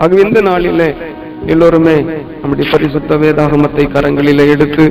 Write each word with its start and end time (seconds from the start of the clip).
ஆகவே 0.00 0.22
இந்த 0.26 0.40
நாளிலே 0.40 0.88
எல்லோருமே 1.46 1.94
நம்முடைய 2.40 2.64
பரிசுத்த 2.70 3.16
வேதாகமத்தை 3.22 3.84
கரங்களிலே 3.94 4.44
எடுத்து 4.54 4.84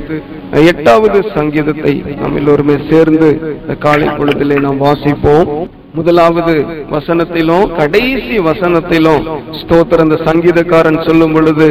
எட்டாவது 0.70 1.18
சங்கீதத்தை 1.34 1.92
நாம் 2.20 2.36
எல்லோருமே 2.36 2.76
சேர்ந்து 2.90 3.28
இந்த 3.60 3.74
காலை 3.84 4.08
பொழுதிலே 4.08 4.56
நாம் 4.60 4.82
வாசிப்போம். 4.82 5.48
முதலாவது 5.94 6.52
வசனத்திலும் 6.92 7.70
கடைசி 7.78 8.36
வசனத்திலும் 8.46 9.24
ஸ்தோத்திர 9.60 10.04
அந்த 10.04 10.16
சங்கீதக்காரன் 10.26 10.98
சொல்லும் 11.06 11.34
பொழுது 11.34 11.66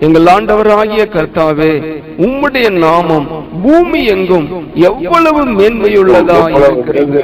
எங்கள் 0.00 0.28
ஆண்டவராகிய 0.34 1.04
கர்த்தாவே 1.14 1.72
உம்முடைய 2.24 2.66
நாமம் 2.78 3.26
பூமி 3.62 4.00
எங்கும் 4.14 4.46
எவ்வளவு 4.88 5.40
மேன்மையுள்ளதா 5.56 6.38
இருக்கிறது. 6.58 7.20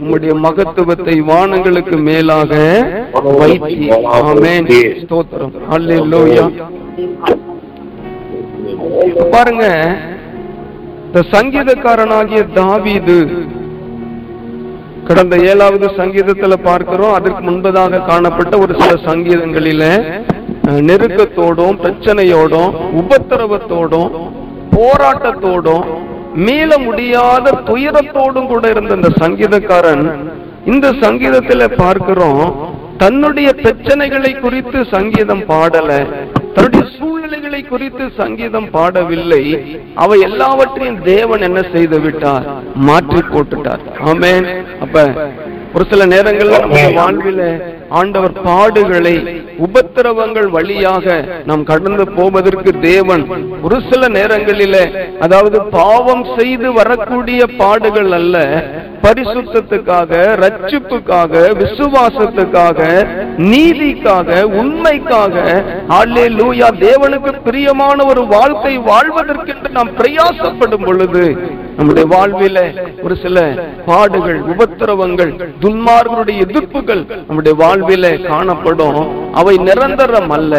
உம்முடைய 0.00 0.34
மகத்துவத்தை 0.44 1.16
வானங்களுக்கு 1.30 1.96
மேலாக 2.08 2.52
வைத்தி 3.40 3.88
ஆமென். 4.20 4.68
ஸ்தோத்திரம். 5.02 5.54
அல்லேலூயா 5.74 6.46
பாருங்க 9.32 9.64
இந்த 11.06 11.20
சங்கீதக்காரனாகிய 11.34 12.40
தாவீது 12.56 13.18
கடந்த 15.08 15.34
ஏழாவது 15.50 15.86
சங்கீதத்துல 16.00 16.54
பார்க்கிறோம். 16.68 17.14
அதற்கு 17.18 17.42
முன்பதாக 17.48 18.00
காணப்பட்ட 18.10 18.54
ஒரு 18.64 18.72
சில 18.80 18.92
சங்கீதங்களில 19.08 19.84
நெருக்கத்தோடும் 20.88 21.78
பிரச்சனையோடும் 21.84 22.72
உபத்திரவத்தோடும் 23.00 24.10
போராட்டத்தோடும் 24.76 25.86
மீள 26.46 26.70
முடியாத 26.86 27.54
துயரத்தோடும் 27.68 28.50
கூட 28.52 28.64
இருந்த 28.72 28.98
இந்த 28.98 29.10
சங்கீதக்காரன் 29.22 30.04
இந்த 30.72 30.86
சங்கீதத்துல 31.04 31.66
பார்க்கிறோம். 31.82 32.42
தன்னுடைய 33.02 33.48
பிரச்சனைகளை 33.62 34.30
குறித்து 34.40 34.78
சங்கீதம் 34.94 35.42
பாடல 35.50 35.90
தன்னுடைய 36.54 36.84
சூழ்நிலைகளை 36.96 37.60
குறித்து 37.64 38.04
சங்கீதம் 38.20 38.68
பாடவில்லை. 38.76 39.42
அவை 40.02 40.16
எல்லாவற்றையும் 40.28 40.98
தேவன் 41.02 41.44
என்ன 41.48 41.60
செய்து 41.74 41.98
விட்டார்? 42.04 42.46
மாற்றி 42.88 43.20
போட்டுட்டார். 43.32 43.82
ஆமே 44.10 44.32
அப்ப 44.84 44.96
ஒரு 45.74 45.84
சில 45.90 46.02
நேரங்கள்ல 46.14 46.58
நம்முடைய 46.60 46.88
வாழ்வில 46.98 47.42
ஆண்டவர் 48.00 48.34
பாடுகளை 48.48 49.14
உபத்திரவங்கள் 49.58 50.48
வழியாக 50.48 51.06
நாம் 51.44 51.64
கடந்து 51.64 52.04
போவதற்கு 52.18 52.72
தேவன் 52.82 53.24
ஒரு 53.62 53.76
சில 53.88 54.08
நேரங்களில 54.08 54.76
அதாவது 55.18 55.58
பாவம் 55.72 56.24
செய்து 56.36 56.68
வரக்கூடிய 56.72 57.40
பாடுகள் 57.58 58.12
அல்ல 58.12 58.36
பரிசுத்தத்துக்காக 59.02 60.12
ரட்சிப்புக்காக 60.42 61.32
விசுவாசத்துக்காக 61.60 62.78
நீதிக்காக 63.48 64.28
உண்மைக்காக 64.60 65.34
ஆளே 65.98 66.26
லூயா 66.36 66.68
தேவனுக்கு 66.80 67.32
பிரியமான 67.42 68.04
ஒரு 68.04 68.24
வாழ்க்கை 68.28 68.74
வாழ்வதற்கென்று 68.88 69.70
நாம் 69.70 69.94
பிரயாசப்படும் 69.98 70.86
பொழுது 70.86 71.24
நம்முடைய 71.78 72.06
வாழ்வில 72.12 72.58
ஒரு 73.02 73.16
சில 73.16 73.38
பாடுகள் 73.86 74.38
உபத்திரவங்கள் 74.52 75.32
துன்மார்களுடைய 75.62 76.38
எதிர்ப்புகள் 76.46 77.02
நம்முடைய 77.28 77.54
வாழ்வில 77.60 78.06
காணப்படும். 78.26 78.98
அவை 79.48 79.60
நிரந்தரம் 79.64 80.30
அல்ல 80.30 80.54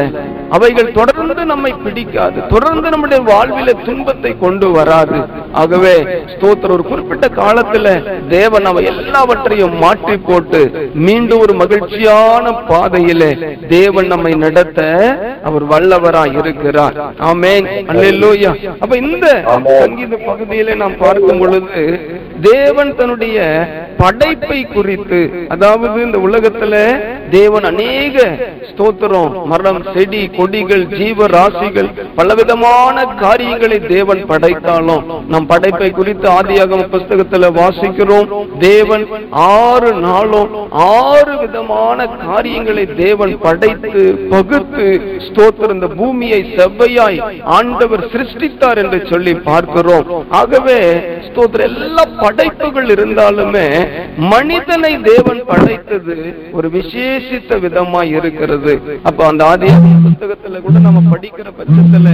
அவைகள் 0.49 0.91
தொடர்ந்து 0.91 1.43
நம்மை 1.45 1.71
பிடிக்காது. 1.83 2.39
தொடர்ந்து 2.47 2.87
நம்முடைய 2.89 3.19
வாழ்வில 3.23 3.73
துன்பத்தை 3.85 4.31
கொண்டு 4.39 4.67
வராது. 4.71 5.19
ஆகவே 5.55 5.93
ஸ்தோத்திரம் 6.31 6.73
ஒரு 6.73 6.83
குறிப்பிட்ட 6.83 7.27
காலத்துல 7.37 7.87
தேவன் 8.29 8.65
அவை 8.65 8.83
எல்லாவற்றையும் 8.91 9.75
மாற்றி 9.79 10.15
போட்டு 10.21 10.61
மீண்டும் 11.03 11.39
ஒரு 11.39 11.53
மகிழ்ச்சியான 11.55 12.27
பாதையிலே 12.69 13.31
தேவன் 13.69 14.07
நம்மை 14.07 14.33
நடத்த 14.37 14.79
அவர் 15.43 15.65
வல்லவராய் 15.65 16.35
இருக்கிறார். 16.39 16.95
ஆமென். 17.27 17.65
அப்ப 18.79 18.93
இந்த 19.03 19.25
சங்கீத 19.75 20.15
பகுதியிலே 20.25 20.73
நாம் 20.75 20.97
பார்க்கும் 20.97 21.39
பொழுது 21.39 21.83
தேவன் 22.47 22.91
தன்னுடைய 22.95 23.37
படைப்பை 23.99 24.59
குறித்து 24.67 25.19
அதாவது 25.49 25.97
இந்த 26.01 26.17
உலகத்துல 26.25 26.75
தேவன் 27.31 27.65
அநேக 27.65 28.17
ஸ்தோத்திரம் 28.69 29.33
மரம் 29.47 29.81
செடி 29.89 30.21
கொடிகள் 30.37 30.85
ஜீவ 30.93 31.27
ராசிகள் 31.29 31.89
பலவிதமான 32.15 32.95
காரியங்களை 33.19 33.79
தேவன் 33.87 34.23
படைத்தாலும் 34.25 35.03
நம் 35.39 35.49
படைப்பை 35.51 35.87
குறித்து 35.97 36.27
ஆதியாகம 36.37 36.85
புஸ்தகத்துல 36.93 37.49
வாசிக்கிறோம். 37.57 38.29
தேவன் 38.63 39.03
ஆறு 39.43 39.91
நாளும் 40.05 40.49
ஆறு 40.85 41.33
விதமான 41.41 42.07
காரியங்களை 42.23 42.83
தேவன் 43.01 43.33
படைத்து 43.45 44.01
பகுத்து 44.33 44.85
ஸ்தோத்திரம். 45.27 45.75
இந்த 45.77 45.89
பூமியை 45.99 46.39
செவ்வையாய் 46.57 47.19
ஆண்டவர் 47.57 48.03
சிருஷ்டித்தார் 48.13 48.81
என்று 48.83 48.99
சொல்லி 49.11 49.33
பார்க்கிறோம். 49.49 50.09
ஆகவே 50.39 50.77
ஸ்தோத்திர 51.27 51.67
எல்லா 51.69 52.05
படைப்புகள் 52.23 52.89
இருந்தாலுமே 52.95 53.65
மனிதனை 54.33 54.91
தேவன் 55.11 55.41
படைத்தது 55.51 56.17
ஒரு 56.57 56.69
விசேஷித்த 56.77 57.61
விதமா 57.65 58.03
இருக்கிறது. 58.17 58.75
அப்ப 59.11 59.27
அந்த 59.31 59.43
ஆதி 59.53 59.71
புஸ்தகத்துல 60.07 60.61
கூட 60.67 60.77
நம்ம 60.87 61.05
படிக்கிற 61.15 61.47
பட்சத்துல 61.61 62.09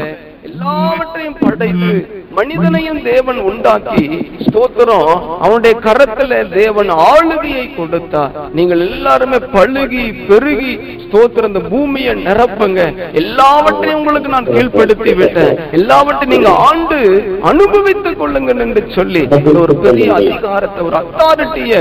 எல்லாவற்றையும் 0.49 1.39
படைத்து 1.43 1.91
மனிதனையும் 2.37 2.99
தேவன் 3.09 3.39
உண்டாக்கி 3.49 4.05
ஸ்தோத்திரம். 4.45 5.09
அவனுடைய 5.43 5.73
கரத்துல 5.85 6.31
தேவன் 6.55 6.89
ஆளுகையை 7.11 7.65
கொடுத்தார். 7.77 8.33
நீங்கள் 8.57 8.81
எல்லாருமே 8.87 9.39
பழுகி 9.55 10.05
பெருகி 10.29 10.73
ஸ்தோத்திரம். 11.05 11.49
இந்த 11.51 11.61
பூமியை 11.73 12.13
நிரப்புங்க. 12.27 12.81
எல்லாவற்றையும் 13.21 13.99
உங்களுக்கு 13.99 14.33
நான் 14.35 14.51
கீழ்ப்படுத்தி 14.55 15.13
விட்டேன் 15.21 15.55
எல்லாவற்றையும் 15.79 16.33
நீங்க 16.35 16.51
ஆண்டு 16.67 16.99
அனுபவித்துக் 17.51 18.19
கொள்ளுங்க 18.21 18.57
என்று 18.67 18.83
சொல்லி 18.97 19.23
ஒரு 19.63 19.75
பெரிய 19.85 20.09
அதிகாரத்தை 20.19 20.81
ஒரு 20.89 20.97
அத்தாரிட்டிய 21.03 21.73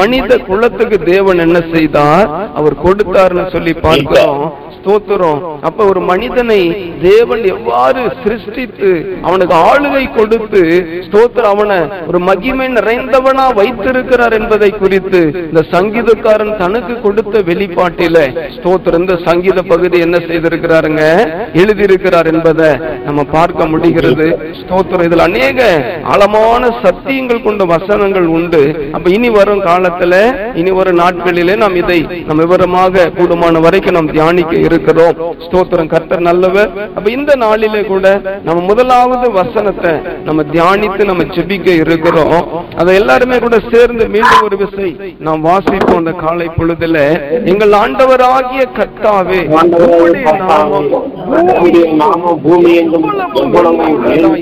மனித 0.00 0.38
குலத்துக்கு 0.48 0.98
தேவன் 1.12 1.44
என்ன 1.46 1.58
செய்தார்? 1.76 2.26
அவர் 2.60 2.82
கொடுத்தார்னு 2.86 3.46
சொல்லி 3.56 3.74
பார்க்கிறோம். 3.86 4.42
ஸ்தோத்திரம். 4.76 5.40
அப்ப 5.68 5.80
ஒரு 5.90 6.00
மனிதனை 6.10 6.60
தேவன் 7.02 7.42
எவ்வாறு 7.54 8.02
சிருஷ்டித்து 8.22 8.90
அவனுக்கு 9.26 9.54
ஆளு 9.68 9.89
ஆளுகை 9.90 10.06
கொடுத்து 10.16 10.60
ஸ்தோத்திர 11.06 11.44
அவனை 11.52 11.78
ஒரு 12.08 12.18
மகிமை 12.28 12.66
நிறைந்தவனா 12.76 13.44
வைத்திருக்கிறார் 13.58 14.34
என்பதை 14.38 14.70
குறித்து 14.82 15.20
இந்த 15.50 15.62
சங்கீதக்காரன் 15.74 16.52
தனக்கு 16.62 16.94
கொடுத்த 17.04 17.42
வெளிப்பாட்டில 17.48 18.16
ஸ்தோத்திர 18.56 19.00
இந்த 19.02 19.14
சங்கீத 19.26 19.58
பகுதி 19.72 19.98
என்ன 20.06 20.16
செய்திருக்கிறாருங்க? 20.28 21.02
எழுதியிருக்கிறார் 21.62 22.28
என்பதை 22.32 22.70
நம்ம 23.06 23.24
பார்க்க 23.36 23.66
முடிகிறது. 23.72 24.26
ஸ்தோத்திரம். 24.60 25.06
இதுல 25.08 25.26
அநேக 25.30 25.60
ஆழமான 26.12 26.62
சத்தியங்கள் 26.84 27.44
கொண்ட 27.46 27.64
வசனங்கள் 27.74 28.28
உண்டு. 28.36 28.62
அப்ப 28.96 29.06
இனி 29.16 29.30
வரும் 29.38 29.64
காலத்துல 29.70 30.14
இனி 30.62 30.72
வரும் 30.78 31.00
நாட்களிலே 31.02 31.56
நாம் 31.64 31.78
இதை 31.82 32.00
நம்ம 32.28 32.38
விவரமாக 32.44 33.08
கூடுமான 33.18 33.60
வரைக்கும் 33.66 33.98
நாம் 33.98 34.12
தியானிக்க 34.16 34.54
இருக்கிறோம். 34.68 35.16
ஸ்தோத்திரம். 35.46 35.92
கர்த்தர் 35.94 36.26
நல்லவர். 36.30 36.70
அப்ப 36.96 37.06
இந்த 37.18 37.30
நாளிலே 37.44 37.82
கூட 37.92 38.06
நம்ம 38.46 38.58
முதலாவது 38.70 39.26
வசனத்தை 39.40 39.79
நம்ம 40.24 40.42
தியானித்து 40.52 41.04
நம்ம 41.04 41.22
ஜெபிக்க 41.22 41.68
இருக்கிறோம். 41.80 42.38
அதை 42.76 42.94
எல்லாருமே 42.94 43.38
கூட 43.38 43.56
சேர்ந்து 43.72 44.08
மீண்டும் 44.08 44.42
ஒரு 44.42 44.56
விசை 44.56 44.90
நாம் 45.18 45.44
வாசிப்போம் 45.44 46.00
அந்த 46.00 46.12
காலை 46.12 46.46
பொழுதுல. 46.46 46.98
எங்கள் 47.44 47.74
பூமி 52.42 52.74
எங்கும் 52.74 53.08
எவ்வளவு 53.44 54.38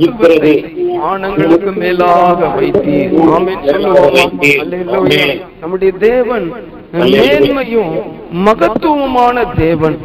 இருக்கிறது 0.00 0.54
ஆனங்களுக்கு 1.02 1.72
மேலாக 1.72 2.46
வைத்தீர். 2.56 3.12
நம்முடைய 5.60 5.92
தேவன் 5.98 6.52
மேன்மையும் 6.92 7.92
மகத்துவமான 8.30 9.44
தேவன். 9.44 9.98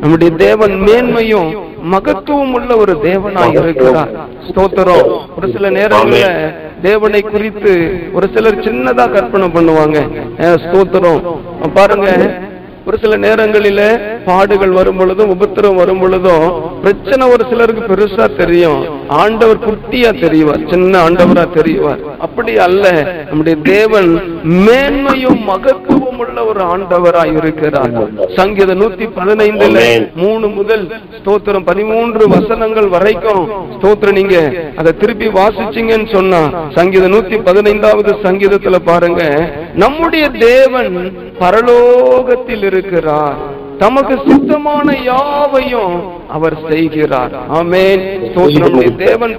நம்முடைய 0.00 0.32
தேவன் 0.36 0.72
மேன்மையும் 0.86 1.56
மகத்துவம் 1.82 2.52
உள்ள 2.52 2.76
ஒரு 2.76 2.96
தேவனாய் 3.02 3.62
இருக்கிறார். 3.62 4.08
ஸ்தோத்திரம். 4.48 5.18
ஒரு 5.36 5.50
சில 5.52 5.70
நேரங்கள்ல 5.70 6.54
தேவனை 6.82 7.20
குறித்து 7.22 8.00
ஒரு 8.12 8.28
சிலர் 8.34 8.58
சின்னதா 8.58 9.10
கற்பனை 9.10 9.48
பண்ணுவாங்க. 9.48 9.98
ஸ்தோத்திரம். 10.38 11.20
பாருங்க. 11.74 12.38
ஒரு 12.86 12.98
சில 12.98 13.16
நேரங்களில 13.18 14.00
பாடுகள் 14.28 14.76
வரும் 14.78 14.98
பொழுதும் 15.00 15.32
உபத்திரம் 15.34 15.78
வரும் 15.80 16.00
பொழுதும் 16.02 16.46
பிரச்சனை 16.84 17.24
ஒரு 17.34 17.44
சிலருக்கு 17.50 17.82
பெருசா 17.90 18.26
தெரியும். 18.40 18.80
ஆண்டவர் 19.22 19.64
குட்டியா 19.66 20.10
தெரிவார் 20.24 20.62
சின்ன 20.72 20.92
ஆண்டவரா 21.06 21.44
தெரிவார். 21.58 22.00
அப்படி 22.26 22.52
அல்ல 22.66 22.84
நம்முடைய 23.28 23.56
தேவன் 23.72 24.10
மேன்மையும் 24.66 25.40
மகத்துவம் 25.50 26.18
உள்ள 26.24 26.38
ஒரு 26.50 26.62
ஆண்டவரா 26.72 27.22
இருக்கிறார். 27.38 27.92
சங்கீத 28.38 28.74
நூத்தி 28.80 29.06
பதினைந்துல. 29.18 29.78
மூணு 30.22 30.46
முதல் 30.58 30.84
ஸ்தோத்திரம் 31.18 31.66
பதிமூன்று 31.70 32.24
வசனங்கள் 32.34 32.88
வரைக்கும் 32.96 33.44
ஸ்தோத்திரம் 33.76 34.18
நீங்க 34.20 34.36
அதை 34.80 34.92
திருப்பி 35.02 35.28
வாசிச்சீங்கன்னு 35.38 36.10
சொன்னா 36.16 36.42
சங்கீத 36.78 37.06
நூத்தி 37.14 37.38
பதினைந்தாவது 37.48 38.12
சங்கீதத்துல 38.26 38.80
பாருங்க 38.90 39.22
நம்முடைய 39.84 40.24
தேவன் 40.48 40.94
பரலோகத்தில் 41.42 42.66
இருக்கிறார். 42.70 43.38
தமக்கு 43.78 44.14
சித்தமான 44.14 45.02
யாவையும் 45.02 46.12
அவர் 46.28 46.56
செய்கிறார். 46.70 47.30
ஆமென். 47.48 48.32
நம்முடைய 48.34 48.90
தேவன் 48.90 49.38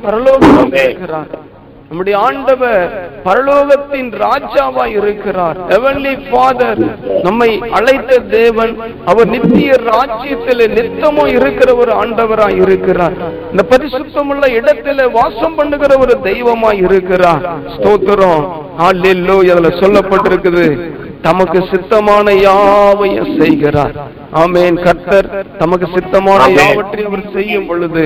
இருக்கிறார். 0.73 1.47
நம்முடைய 1.87 2.19
ஆண்டவர் 2.19 3.09
பரலோகத்தின் 3.25 4.21
ராஜாவா 4.21 4.85
இருக்கிறார். 4.85 5.57
ஹெவன்லி 5.67 6.29
ஃபாதர் 6.29 6.99
நம்மை 7.23 7.63
அழைத்த 7.71 8.17
தேவன் 8.17 8.77
அவர் 9.05 9.27
நித்திய 9.27 9.71
ராஜ்யத்திலே 9.71 10.67
நித்தமும் 10.67 11.27
இருக்கிற 11.27 11.75
ஒரு 11.75 11.91
ஆண்டவரா 11.91 12.61
இருக்கிறார். 12.61 13.13
இந்த 13.51 13.65
பரிசுத்தமுள்ள 13.69 14.51
இடத்திலே 14.51 15.05
வாசம் 15.05 15.55
பண்ணுகிற 15.55 15.97
ஒரு 15.97 16.17
தெய்வமா 16.23 16.73
இருக்கிறார். 16.73 17.49
ஸ்தோத்திரம். 17.67 18.47
அதுல 18.77 19.67
சொல்லப்பட்டிருக்குது. 19.67 20.97
தமக்கு 21.21 21.59
சித்தமான 21.59 22.31
யாவையும் 22.31 23.39
செய்கிறார். 23.39 24.18
ஆமென். 24.41 24.77
கர்த்தர் 24.85 25.27
தமக்கு 25.59 25.87
சித்தமான. 25.93 26.41
யாவற்றையும் 26.57 27.07
அவர் 27.09 27.23
செய்யும் 27.35 27.67
பொழுது 27.69 28.03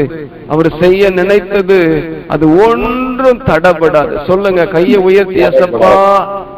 அவர் 0.53 0.69
செய்ய 0.81 1.09
நினைத்தது 1.19 1.77
அது 2.33 2.45
ஒன்றும் 2.67 3.41
தடபடாது 3.49 4.13
சொல்லுங்க 4.27 4.65
கையை 4.75 4.99
உயர்த்தி 5.07 5.41
ஏசப்பா 5.47 5.91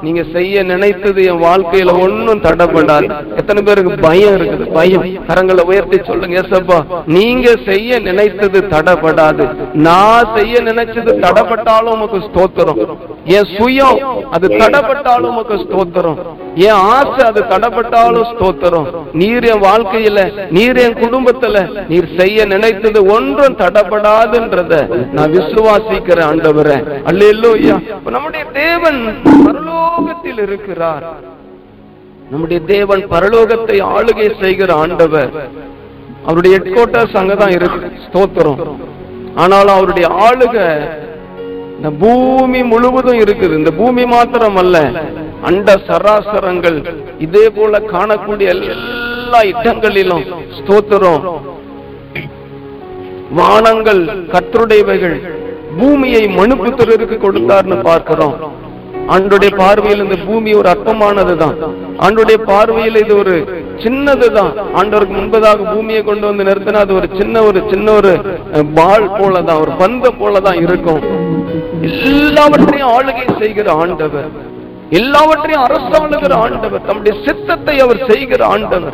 நீங்க 0.05 0.21
செய்ய 0.35 0.63
நினைத்தது 0.63 1.19
என் 1.31 1.41
வாழ்க்கையில 1.45 1.93
ஒன்றும் 2.05 2.43
தடபடாது 2.45 3.07
எத்தனை 3.39 3.61
பேருக்கு 3.63 3.93
பயம் 4.05 4.35
இருக்குது? 4.37 4.65
பயம். 4.77 5.05
கரங்களை 5.29 5.63
உயர்த்தி 5.71 5.99
சொல்லுங்க 6.09 6.41
ஏசப்பா 6.41 6.79
நீங்க 7.17 7.47
செய்ய 7.69 7.99
நினைத்தது 7.99 8.61
தடபடாது 8.73 9.45
நான் 9.87 10.31
செய்ய 10.37 10.61
நினைச்சது 10.69 11.11
தடப்பட்டாலும் 11.25 11.93
உமக்கு 11.97 12.19
ஸ்தோத்திரம். 12.27 12.81
என் 13.37 13.49
சுயம் 13.57 13.99
அது 14.29 14.47
தடப்பட்டாலும் 14.61 15.31
உமக்கு 15.33 15.57
ஸ்தோத்திரம். 15.65 16.19
என் 16.67 16.81
ஆசை 16.95 17.23
அது 17.31 17.41
தடப்பட்டாலும் 17.53 18.29
ஸ்தோத்திரம். 18.33 18.87
நீர் 19.13 19.53
என் 19.55 19.63
வாழ்க்கையில 19.63 20.51
நீர் 20.51 20.77
என் 20.77 20.93
குடும்பத்துல 20.93 21.87
நீர் 21.89 22.09
செய்ய 22.17 22.45
நினைத்தது 22.45 23.05
ஒன்றும் 23.05 23.57
தடப்படாதுன்றத 23.57 24.73
நான் 25.11 25.31
விசுவாசிக்கிறேன் 25.31 26.27
ஆண்டவரே. 26.29 26.77
அல்லேலூயா. 27.05 28.09
நம்முடைய 28.09 28.45
தேவன் 28.45 29.21
பரலோகத்தில் 29.23 30.41
இருக்கிறார். 30.41 31.03
நம்முடைய 32.31 32.65
தேவன் 32.65 33.07
பரலோகத்தை 33.09 33.77
ஆளுகை 33.83 34.41
செய்கிற 34.41 34.73
ஆண்டவர். 34.73 35.31
அவருடைய 36.23 36.57
ஹெட் 36.57 36.73
குவார்டர்ஸ் 36.75 37.17
அங்கதான் 37.17 37.51
இருக்கு. 37.51 37.91
ஸ்தோத்திரம். 38.05 38.75
ஆனாலும் 39.35 39.75
அவருடைய 39.75 40.07
ஆளுக 40.27 40.55
இந்த 41.75 41.89
பூமி 41.99 42.63
முழுவதும் 42.63 43.19
இருக்குது. 43.19 43.57
இந்த 43.57 43.71
பூமி 43.71 44.05
மாத்திரம் 44.05 44.55
அல்ல 44.55 44.91
அண்ட 45.41 45.73
சராசரங்கள் 45.87 46.77
இதே 47.19 47.49
போல 47.49 47.79
காணக்கூடிய 47.79 48.49
எல்லா 49.25 49.39
இடங்களிலும் 49.51 50.25
ஸ்தோத்திரம். 50.57 51.23
வானங்கள் 53.37 54.01
கர்த்தருடையவைகள் 54.33 55.15
பூமியை 55.77 56.21
மனுப்புத்திரருக்கு 56.39 57.15
கொடுத்தார்னு 57.23 57.77
பார்க்கிறோம். 57.87 58.35
ஆண்டுடைய 59.13 59.51
பார்வையில் 59.61 60.03
இந்த 60.03 60.17
பூமி 60.27 60.51
ஒரு 60.59 60.67
அற்பமானதுதான். 60.73 61.57
ஆண்டுடைய 62.05 62.37
பார்வையில் 62.51 62.99
இது 63.03 63.13
ஒரு 63.21 63.35
சின்னதுதான். 63.83 64.53
ஆண்டவருக்கு 64.79 65.15
முன்பதாக 65.19 65.65
பூமியை 65.73 66.01
கொண்டு 66.09 66.25
வந்து 66.29 66.47
நிறுத்தினா 66.49 66.81
அது 66.85 66.95
ஒரு 66.99 67.09
சின்ன 67.19 67.43
ஒரு 67.49 67.61
சின்ன 67.71 67.87
ஒரு 67.99 68.13
பால் 68.79 69.07
போலதான் 69.19 69.61
ஒரு 69.65 69.73
பந்த 69.83 70.11
போலதான் 70.21 70.59
இருக்கும். 70.65 71.03
எல்லாவற்றையும் 71.89 72.93
ஆளுகை 72.97 73.27
செய்கிற 73.41 73.67
ஆண்டவர். 73.83 74.29
எல்லாவற்றையும் 74.89 75.63
அரசாளுகிற 75.63 76.33
ஆண்டவர் 76.33 76.85
தம்முடைய 76.85 77.19
சித்தத்தை 77.25 77.79
அவர் 77.79 78.05
செய்கிற 78.09 78.45
ஆண்டவர். 78.45 78.93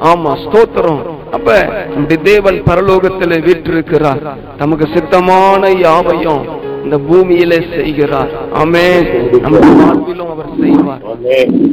ஆமா 0.00 0.32
ஸ்தோத்திரம். 0.44 1.02
அப்ப 1.32 1.64
நம்முடைய 1.88 2.22
தேவன் 2.22 2.62
பரலோகத்திலே 2.62 3.42
வீற்றிருக்கிறார். 3.44 4.20
நமக்கு 4.58 4.88
சித்தமான 4.94 5.78
யாவையும் 5.78 6.64
இந்த 6.86 6.98
பூமியிலே 6.98 7.58
செய்கிறார். 7.74 8.30
ஆமென். 8.52 9.06
நம்முடைய 9.40 9.74
வாழ்விலும் 9.80 10.30
அவர் 10.30 10.50
செய்வார். 10.60 11.02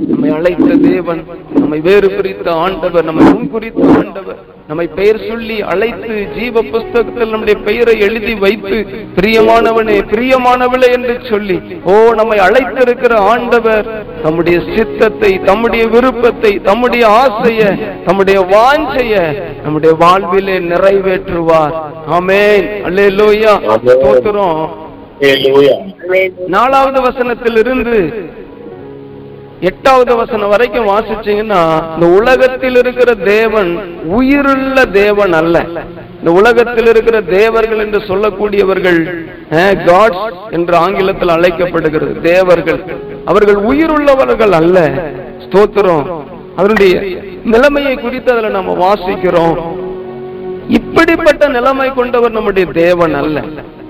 நம்மை 0.07 0.29
அழைத்த 0.29 0.75
தேவன் 0.89 1.21
நம்மை 1.53 1.79
வேறு 1.79 2.07
பிரித்த 2.09 2.49
ஆண்டவர் 2.49 3.03
நம்மை 3.03 3.25
முன்குறித்த 3.25 3.97
ஆண்டவர் 3.97 4.39
நம்மை 4.67 4.87
பெயர் 4.95 5.27
சொல்லி 5.27 5.61
அழைத்து 5.61 6.27
ஜீவ 6.37 6.61
புஸ்தகத்தில் 6.61 7.29
நம்முடைய 7.29 7.59
பெயரை 7.59 7.99
எழுதி 7.99 8.33
வைத்து 8.35 8.77
பிரியமானவனே 9.15 9.97
பிரியமானவளே 10.11 10.91
என்று 10.91 11.19
சொல்லி 11.29 11.57
ஓ 11.83 12.13
நம்மை 12.13 12.37
அழைத்திருக்கிற 12.37 13.13
ஆண்டவர் 13.31 13.87
தம்முடைய 14.23 14.61
சித்தத்தை 14.75 15.39
தம்முடைய 15.45 15.87
விருப்பத்தை 15.87 16.61
தம்முடைய 16.63 17.07
ஆசைய 17.21 17.61
தம்முடைய 18.05 18.39
வாஞ்சைய 18.53 19.15
நம்முடைய 19.63 19.95
வாழ்விலே 19.95 20.59
நிறைவேற்றுவார். 20.71 21.75
ஆமென். 22.07 22.67
அல்லேலூயா. 22.85 23.53
ஆமென். 23.67 24.82
நாலாவது 26.47 27.01
வசனத்திலிருந்து 27.01 28.13
எட்டாவது 29.59 30.15
வசனம் 30.15 30.49
வரைக்கும் 30.49 30.87
வாசிச்சீங்கன்னா 30.87 31.83
இந்த 31.93 32.05
உலகத்தில் 32.05 32.75
இருக்கிற 32.75 33.13
தேவன் 33.13 34.01
உயிருள்ள 34.05 34.85
தேவன் 34.85 35.33
அல்ல. 35.33 35.65
இந்த 36.19 36.31
உலகத்தில் 36.31 36.85
இருக்கிற 36.85 37.21
தேவர்கள் 37.21 37.77
என்று 37.77 37.99
சொல்லக்கூடியவர்கள் 37.99 39.25
காட்ஸ் 39.85 40.33
என்று 40.49 40.75
ஆங்கிலத்தில் 40.75 41.29
அழைக்கப்படுகிறது. 41.29 42.21
தேவர்கள். 42.21 42.83
அவர்கள் 43.25 43.55
உயிருள்ளவர்கள் 43.55 44.51
அல்ல. 44.51 44.89
ஸ்தோத்திரம். 45.39 46.23
அவருடைய 46.55 46.99
நிலைமையை 47.43 47.95
குறித்து 47.95 48.31
அதுல 48.31 48.49
நம்ம 48.49 48.93
வாசிக்கிறோம். 48.93 49.81
இப்படிப்பட்ட 50.77 51.47
நிலைமை 51.55 51.87
கொண்டவர் 51.93 52.35
நம்முடைய 52.35 52.65
தேவன் 52.81 53.15
அல்ல. 53.21 53.39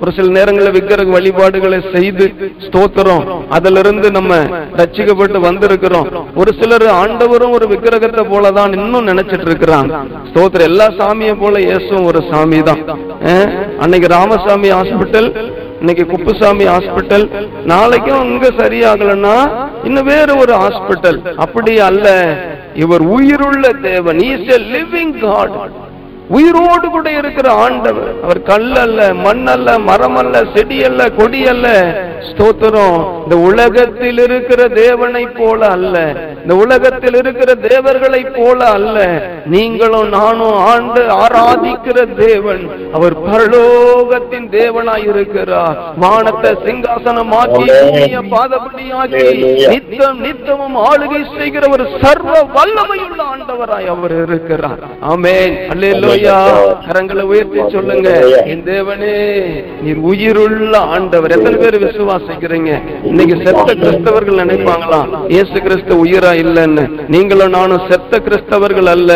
ஒரு 0.02 0.12
சில 0.16 0.28
நேரங்களில் 0.38 0.76
விக்கிரக 0.76 1.12
வழிபாடுகளை 1.16 1.80
செய்து 1.94 2.26
ஸ்தோத்திரம். 2.66 3.24
அதிலிருந்து 3.56 4.08
நம்ம 4.18 4.40
ரச்சிக்கப்பட்டு 4.80 5.40
வந்திருக்கிறோம். 5.48 6.08
ஒரு 6.42 6.52
சிலர் 6.60 6.86
ஆண்டவரும் 7.02 7.54
ஒரு 7.58 7.68
விக்கிரகத்தை 7.72 8.24
போலதான் 8.32 8.74
இன்னும் 8.80 9.10
நினைச்சிட்டு 9.12 9.48
இருக்கிறாங்க 9.50 9.94
ஸ்தோத்திரம். 10.30 10.70
எல்லா 10.72 10.88
சாமியை 11.00 11.36
போல 11.44 11.62
இயேசுவும் 11.68 12.08
ஒரு 12.12 12.22
சாமி 12.32 12.60
தான் 12.70 12.82
அன்னைக்கு 13.84 14.10
ராமசாமி 14.18 14.72
ஹாஸ்பிட்டல் 14.78 15.30
இன்னைக்கு 15.80 16.04
குப்புசாமி 16.12 16.66
ஹாஸ்பிட்டல். 16.74 17.26
நாளைக்கும் 17.72 18.26
இங்க 18.32 18.50
சரியாகலன்னா 18.62 19.38
இன்னும் 19.84 20.10
வேற 20.14 20.36
ஒரு 20.36 20.54
ஹாஸ்பிட்டல். 20.64 21.20
அப்படி 21.46 21.74
அல்ல. 21.80 22.08
இவர் 22.84 23.04
உயிருள்ள 23.16 23.66
தேவன். 23.90 24.20
இஸ் 24.34 24.52
எ 24.58 24.60
லிவிங் 24.76 25.16
காட் 25.26 25.58
உயிரோடு 26.30 26.90
கூட 26.90 27.12
இருக்கிற 27.12 27.52
ஆண்டவர். 27.52 28.24
அவர் 28.24 28.42
கல் 28.42 28.76
அல்ல 28.76 29.14
மண் 29.14 29.48
அல்ல 29.48 29.80
மரம் 29.80 30.16
அல்ல 30.16 30.44
செடி 30.56 30.84
அல்ல 30.84 31.10
கொடி 31.10 31.48
அல்ல 31.48 31.68
ஸ்தோத்திரம். 32.30 33.24
இந்த 33.24 33.38
உலகத்தில் 33.50 34.18
இருக்கிற 34.18 34.68
தேவனை 34.68 35.28
போல 35.28 35.68
அல்ல. 35.68 35.96
இந்த 36.42 36.56
உலகத்தில் 36.56 37.16
இருக்கிற 37.16 37.56
தேவர்களை 37.56 38.22
போல 38.24 38.66
அல்ல. 38.66 38.98
நீங்களும் 39.46 40.10
நானும் 40.10 40.58
ஆண்டு 40.72 41.02
ஆராதிக்கிற 41.24 41.98
தேவன். 42.26 42.64
அவர் 42.94 43.16
பரலோகத்தின் 43.28 44.48
தேவனாய் 44.58 45.08
இருக்கிறார். 45.10 45.78
வானத்தை 45.98 46.52
சிங்காசனமாக்கி 46.66 47.66
பாதபடியாக்கி 48.34 49.24
நித்தம் 49.70 50.20
நித்தமும் 50.20 50.78
ஆளுகை 50.90 51.22
செய்கிற 51.38 51.68
ஒரு 51.72 51.86
சர்வ 52.02 52.34
வல்லமையுள்ள 52.56 53.22
ஆண்டவராய் 53.34 53.90
அவர் 53.96 54.16
இருக்கிறார். 54.28 54.84
ஆமென். 55.00 55.56
அல்லேலூயா 55.74 56.38
கரங்களை 56.90 57.22
உயர்த்தி 57.22 57.60
சொல்லுங்க. 57.72 58.10
என் 58.46 58.64
தேவனே 58.64 59.16
நீர் 59.82 60.02
உயிருள்ள 60.12 60.78
ஆண்டவர். 60.78 61.32
எத்தனை 61.32 61.60
பேர் 61.60 61.82
விசுவாசிக்கிறீங்க. 62.14 62.72
இன்னைக்கு 63.10 63.36
செத்த 63.46 63.74
கிறிஸ்தவர்கள் 63.82 64.40
நினைப்பாங்களாம் 64.42 65.10
இயேசு 65.34 65.58
கிறிஸ்து 65.66 65.94
உயிரா 66.06 66.32
இல்லைன்னு. 66.44 66.84
நீங்களும் 67.14 67.54
நானும் 67.58 67.86
செத்த 67.90 68.20
கிறிஸ்தவர்கள் 68.26 68.90
அல்ல. 68.96 69.12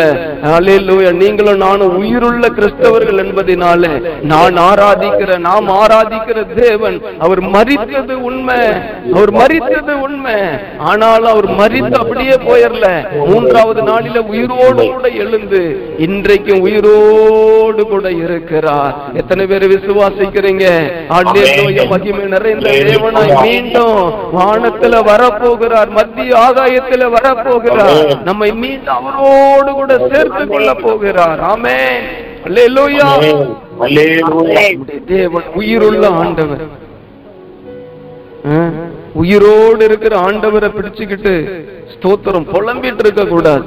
அல்லேலூயா 0.56 1.10
நீங்களும் 1.22 1.60
நானும் 1.64 1.94
உயிருள்ள 2.00 2.44
கிறிஸ்தவர்கள் 2.58 3.20
என்பதினால 3.24 3.90
நான் 4.32 4.56
ஆராதிக்கிற 4.68 5.38
நாம் 5.48 5.68
ஆராதிக்கிற 5.82 6.38
தேவன் 6.60 6.96
அவர் 7.26 7.42
மறித்தது 7.54 8.16
உண்மை. 8.28 8.60
அவர் 9.14 9.32
மறித்தது 9.40 9.94
உண்மை. 10.06 10.36
ஆனாலும் 10.90 11.30
அவர் 11.34 11.48
மறித்து 11.60 11.96
அப்படியே 12.02 12.36
போயிடல 12.48 12.86
மூன்றாவது 13.30 13.82
நாளில 13.90 14.18
உயிரோடு 14.32 14.82
கூட 14.94 15.08
எழுந்து 15.24 15.62
இன்றைக்கும் 16.08 16.62
உயிரோடு 16.68 17.84
கூட 17.94 18.06
இருக்கிறார். 18.24 18.94
எத்தனை 19.20 19.46
பேர் 19.46 19.66
விசுவாசிக்கிறீங்க? 19.74 20.66
அல்லேலூயா 21.18 21.86
மகிமை 21.94 22.24
நிறைந்த 22.34 22.68
தேவனாய் 22.88 23.34
மீண்டும் 23.46 23.98
வானத்துல 24.36 25.00
வரப்போகிறார் 25.10 25.90
மத்திய 25.98 26.30
ஆகாயத்துல 26.46 27.08
வரப்போகிறார். 27.16 28.00
நம்மை 28.28 28.50
மீண்டும் 28.64 28.96
அவரோடு 29.00 29.70
கூட 29.80 29.92
சேர்த்து 30.12 30.42
கொள்ள 30.52 30.70
போகிறார். 30.84 31.40
ஆமே 31.52 31.78
தேவன் 35.12 35.48
உயிருள்ள 35.60 36.04
ஆண்டவர்? 36.20 36.64
உயிரோடு 39.22 39.82
இருக்கிற 39.88 40.14
ஆண்டவரை 40.26 40.68
பிடிச்சுக்கிட்டு 40.76 41.32
ஸ்தோத்திரம் 41.94 42.46
புலம்பிட்டு 42.52 43.02
இருக்க 43.04 43.22
கூடாது? 43.32 43.64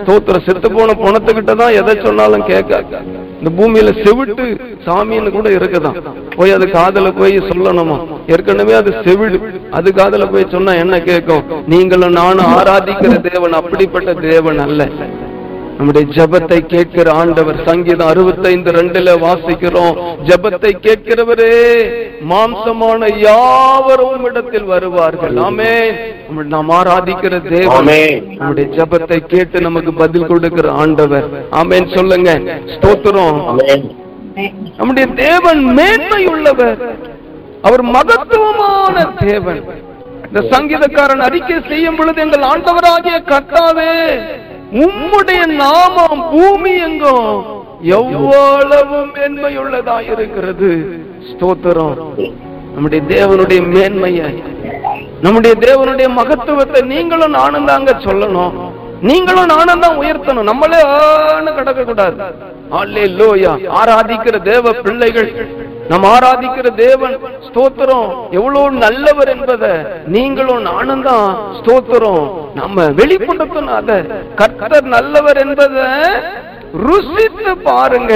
ஸ்தோத்திரம் 0.00 0.44
செத்து 0.46 0.68
போன 0.76 0.94
பணத்துக்கிட்ட 1.04 1.52
தான் 1.62 1.76
எதை 1.80 1.94
சொன்னாலும் 2.06 2.48
கேட்க 2.50 3.00
இந்த 3.40 3.50
பூமியில 3.58 3.90
செவிட்டு 4.04 4.44
சாமின்னு 4.86 5.30
கூட 5.30 5.48
இருக்குதான். 5.50 5.96
போய் 6.36 6.52
அது 6.52 6.70
காதல 6.70 7.12
போய் 7.12 7.36
சொல்லணுமா? 7.38 7.96
ஏற்கனவே 8.26 8.72
அது 8.72 8.94
செவிடு. 9.04 9.38
அது 9.70 9.92
காதுல 9.96 10.32
போய் 10.32 10.50
சொன்னா 10.50 10.72
என்ன 10.74 11.00
கேட்கும்? 11.00 11.44
நீங்களும் 11.66 12.12
நானும் 12.12 12.50
ஆராதிக்கிற 12.56 13.32
தேவன் 13.32 13.52
அப்படிப்பட்ட 13.52 14.14
தேவன் 14.14 14.58
அல்ல. 14.58 14.90
நம்முடைய 15.78 16.04
ஜெபத்தை 16.16 16.58
கேட்கிற 16.66 17.12
ஆண்டவர் 17.12 17.58
சங்கீதம் 17.66 18.08
அறுபத்தைந்து 18.08 18.70
ரெண்டுல 18.70 19.10
வாசிக்கிறோம். 19.24 19.96
ஜெபத்தை 20.28 20.70
கேட்கிறவரே 20.86 21.52
மாம்சமான 22.30 23.10
யாவரும் 23.18 24.24
இடத்தில் 24.24 24.64
வருவார்கள். 24.64 25.36
ஆமே 25.46 25.70
நாம் 26.54 26.70
ஆராதிக்கிற 26.70 27.34
தேவன். 27.48 27.90
நம்முடைய 28.38 28.66
ஜெபத்தை 28.78 29.18
கேட்டு 29.26 29.60
நமக்கு 29.60 29.92
பதில் 29.92 30.26
கொடுக்கிற 30.26 30.72
ஆண்டவர். 30.72 31.28
ஆமென். 31.50 31.88
சொல்லுங்க. 31.96 32.32
ஸ்தோத்திரம். 32.74 33.38
நம்முடைய 34.78 35.06
தேவன் 35.24 35.62
மேன்மை 35.78 36.22
உள்ளவர் 36.26 36.82
அவர் 37.62 37.82
மகத்துவமான 37.82 38.96
தேவன். 39.26 39.62
இந்த 40.26 40.40
சங்கீதக்காரன் 40.54 41.24
அறிக்கை 41.28 41.56
செய்யும் 41.68 41.96
பொழுது 41.96 42.20
எங்கள் 42.20 42.50
ஆண்டவராகிய 42.52 43.16
கர்த்தாவே 43.32 43.90
உம்முடைய 44.72 45.46
நாமம் 45.46 46.24
பூமி 46.30 46.72
எங்கும் 46.78 47.44
எவ்வளவு 47.82 48.98
மேன்மையுள்ளதா 49.14 49.96
இருக்கிறது. 50.12 50.70
ஸ்தோத்திரம். 51.30 51.96
நம்முடைய 52.74 53.04
தேவனுடைய 53.14 53.60
மேன்மையை 53.74 54.42
நம்முடைய 55.22 55.56
தேவனுடைய 55.60 56.08
மகத்துவத்தை 56.08 56.80
நீங்களும் 56.82 57.30
நானும் 57.30 57.64
தாங்க 57.64 57.92
சொல்லணும். 58.04 58.52
நீங்களும் 59.02 59.46
நானும் 59.46 59.80
தான் 59.80 59.98
உயர்த்தணும். 59.98 60.48
நம்மளே 60.50 60.80
ஆன 60.84 61.52
கிடக்க 61.52 61.84
கூடாது 61.84 62.16
ஆராதிக்கிற 63.80 64.42
தேவ 64.42 64.72
பிள்ளைகள் 64.72 65.30
நம்ம 65.90 66.06
ஆராதிக்கிற 66.14 66.68
தேவன் 66.84 67.14
ஸ்தோத்திரம் 67.46 68.08
எவ்வளவு 68.38 68.70
நல்லவர் 68.84 69.30
என்பதை 69.34 69.70
நீங்களும் 70.14 70.66
நானும் 70.70 71.04
தான் 71.08 71.28
ஸ்தோத்திரம். 71.58 72.24
நம்ம 72.60 72.86
வெளிப்படுத்தணும் 73.00 73.76
அத 73.78 73.92
கர்த்தர் 74.40 74.88
நல்லவர் 74.96 75.38
என்பதை 75.44 75.86
ருசித்து 76.86 77.52
பாருங்க. 77.68 78.14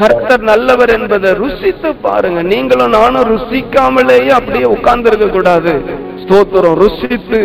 கர்த்தர் 0.00 0.44
நல்லவர் 0.50 0.92
என்பதை 0.98 1.30
ருசித்து 1.42 1.90
பாருங்க. 2.06 2.40
நீங்களும் 2.52 2.94
நானும் 2.98 3.28
ருசிக்காமலேயே 3.32 4.32
அப்படியே 4.38 4.68
உட்கார்ந்து 4.76 5.10
இருக்க 5.10 5.28
கூடாது 5.36 5.74
ஸ்தோத்திரம் 6.22 6.78
ருசித்து 6.84 7.40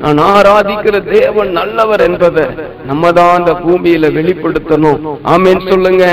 நான் 0.00 0.18
ஆராதிக்கிற 0.18 0.96
தேவன் 1.12 1.50
நல்லவர் 1.50 2.00
என்பதை 2.00 2.46
நம்ம 2.86 3.12
தான் 3.12 3.36
அந்த 3.36 3.52
பூமியில 3.52 4.10
வெளிப்படுத்தணும். 4.18 4.98
ஆமேன் 5.24 5.70
சொல்லுங்க. 5.70 6.04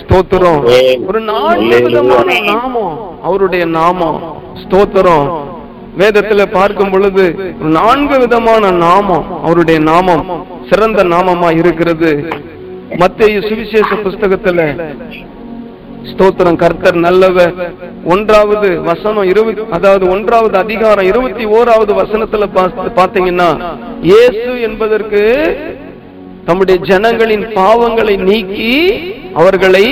ஸ்தோத்திரம். 0.00 0.60
ஒரு 1.06 1.20
நான்கு 1.20 1.82
விதமான 1.82 2.40
நாமம் 2.40 3.18
அவருடைய 3.22 3.64
நாமம். 3.64 4.42
ஸ்தோத்திரம். 4.62 5.26
வேதத்துல 5.98 6.46
பார்க்கும் 6.52 6.90
பொழுது 6.90 7.24
நான்கு 7.60 8.18
விதமான 8.18 8.70
நாமம் 8.70 9.44
அவருடைய 9.44 9.80
நாமம். 9.80 10.46
சிறந்த 10.70 11.04
நாமமா 11.04 11.56
இருக்கிறது. 11.56 12.28
மத்திய 12.96 13.40
சுவிசேஷ 13.40 13.88
புஸ்தகத்துல 14.04 14.60
ஸ்தோத்திரம் 16.10 16.58
கர்த்தர் 16.62 16.96
நல்லவர். 17.06 17.52
ஒன்றாவது 18.14 18.68
வசனம் 18.88 19.26
இருபது 19.32 19.62
அதாவது 19.76 20.04
ஒன்றாவது 20.14 20.56
அதிகாரம் 20.64 21.08
இருபத்தி 21.10 21.44
ஓராவது 21.56 21.92
வசனத்துல 22.00 22.46
பாத்தீங்கன்னா 22.98 23.48
இயேசு 24.10 24.50
என்பதற்கு 24.68 25.22
தம்முடைய 26.46 26.78
ஜனங்களின் 26.90 27.44
பாவங்களை 27.58 28.16
நீக்கி 28.28 28.72
அவர்களை 29.40 29.84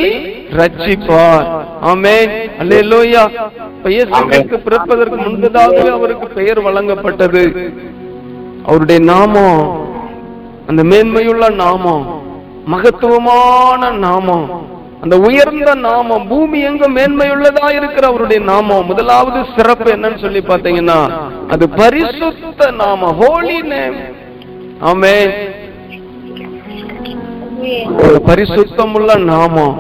ரட்சிப்பார். 0.59 1.47
ஆமேன். 1.91 2.33
அல்லேலூயா. 2.63 3.23
இப்ப 3.77 3.91
இயேசு 3.97 4.59
பிறப்பதற்கு 4.67 5.19
முன்பதாகவே 5.27 5.91
அவருக்கு 5.99 6.27
பெயர் 6.39 6.61
வழங்கப்பட்டது. 6.67 7.45
அவருடைய 8.67 9.01
நாமம் 9.13 9.63
அந்த 10.71 10.83
மேன்மையுள்ள 10.91 11.45
நாமம் 11.63 12.05
மகத்துவமான 12.73 13.91
நாமம். 14.07 14.49
அந்த 15.03 15.15
உயர்ந்த 15.27 15.71
நாமம் 15.85 16.25
பூமி 16.31 16.59
எங்க 16.71 16.85
மேன்மையுள்ளதா 16.97 17.69
இருக்கிற 17.77 18.05
அவருடைய 18.11 18.41
நாமம். 18.51 18.89
முதலாவது 18.91 19.39
சிறப்பு 19.57 19.89
என்னன்னு 19.95 20.23
சொல்லி 20.25 20.41
பாத்தீங்கன்னா 20.51 20.99
அது 21.55 21.65
பரிசுத்த 21.81 22.71
நாம 22.83 23.13
ஹோலி 23.21 23.59
நேம் 23.73 23.97
ஆமே 24.91 25.15
பரிசுத்தமுள்ள 28.29 29.11
நாமம். 29.33 29.75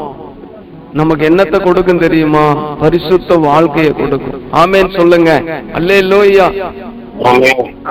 நமக்கு 0.98 1.24
என்னத்தை 1.30 1.58
கொடுக்கும் 1.62 2.02
தெரியுமா? 2.04 2.44
பரிசுத்த 2.80 3.36
வாழ்க்கையை 3.44 3.92
கொடுக்கும். 3.94 4.40
ஆமேன்னு 4.60 4.92
சொல்லுங்க. 5.00 5.30
அல்லே 5.78 5.98
லோய்யா 6.10 6.46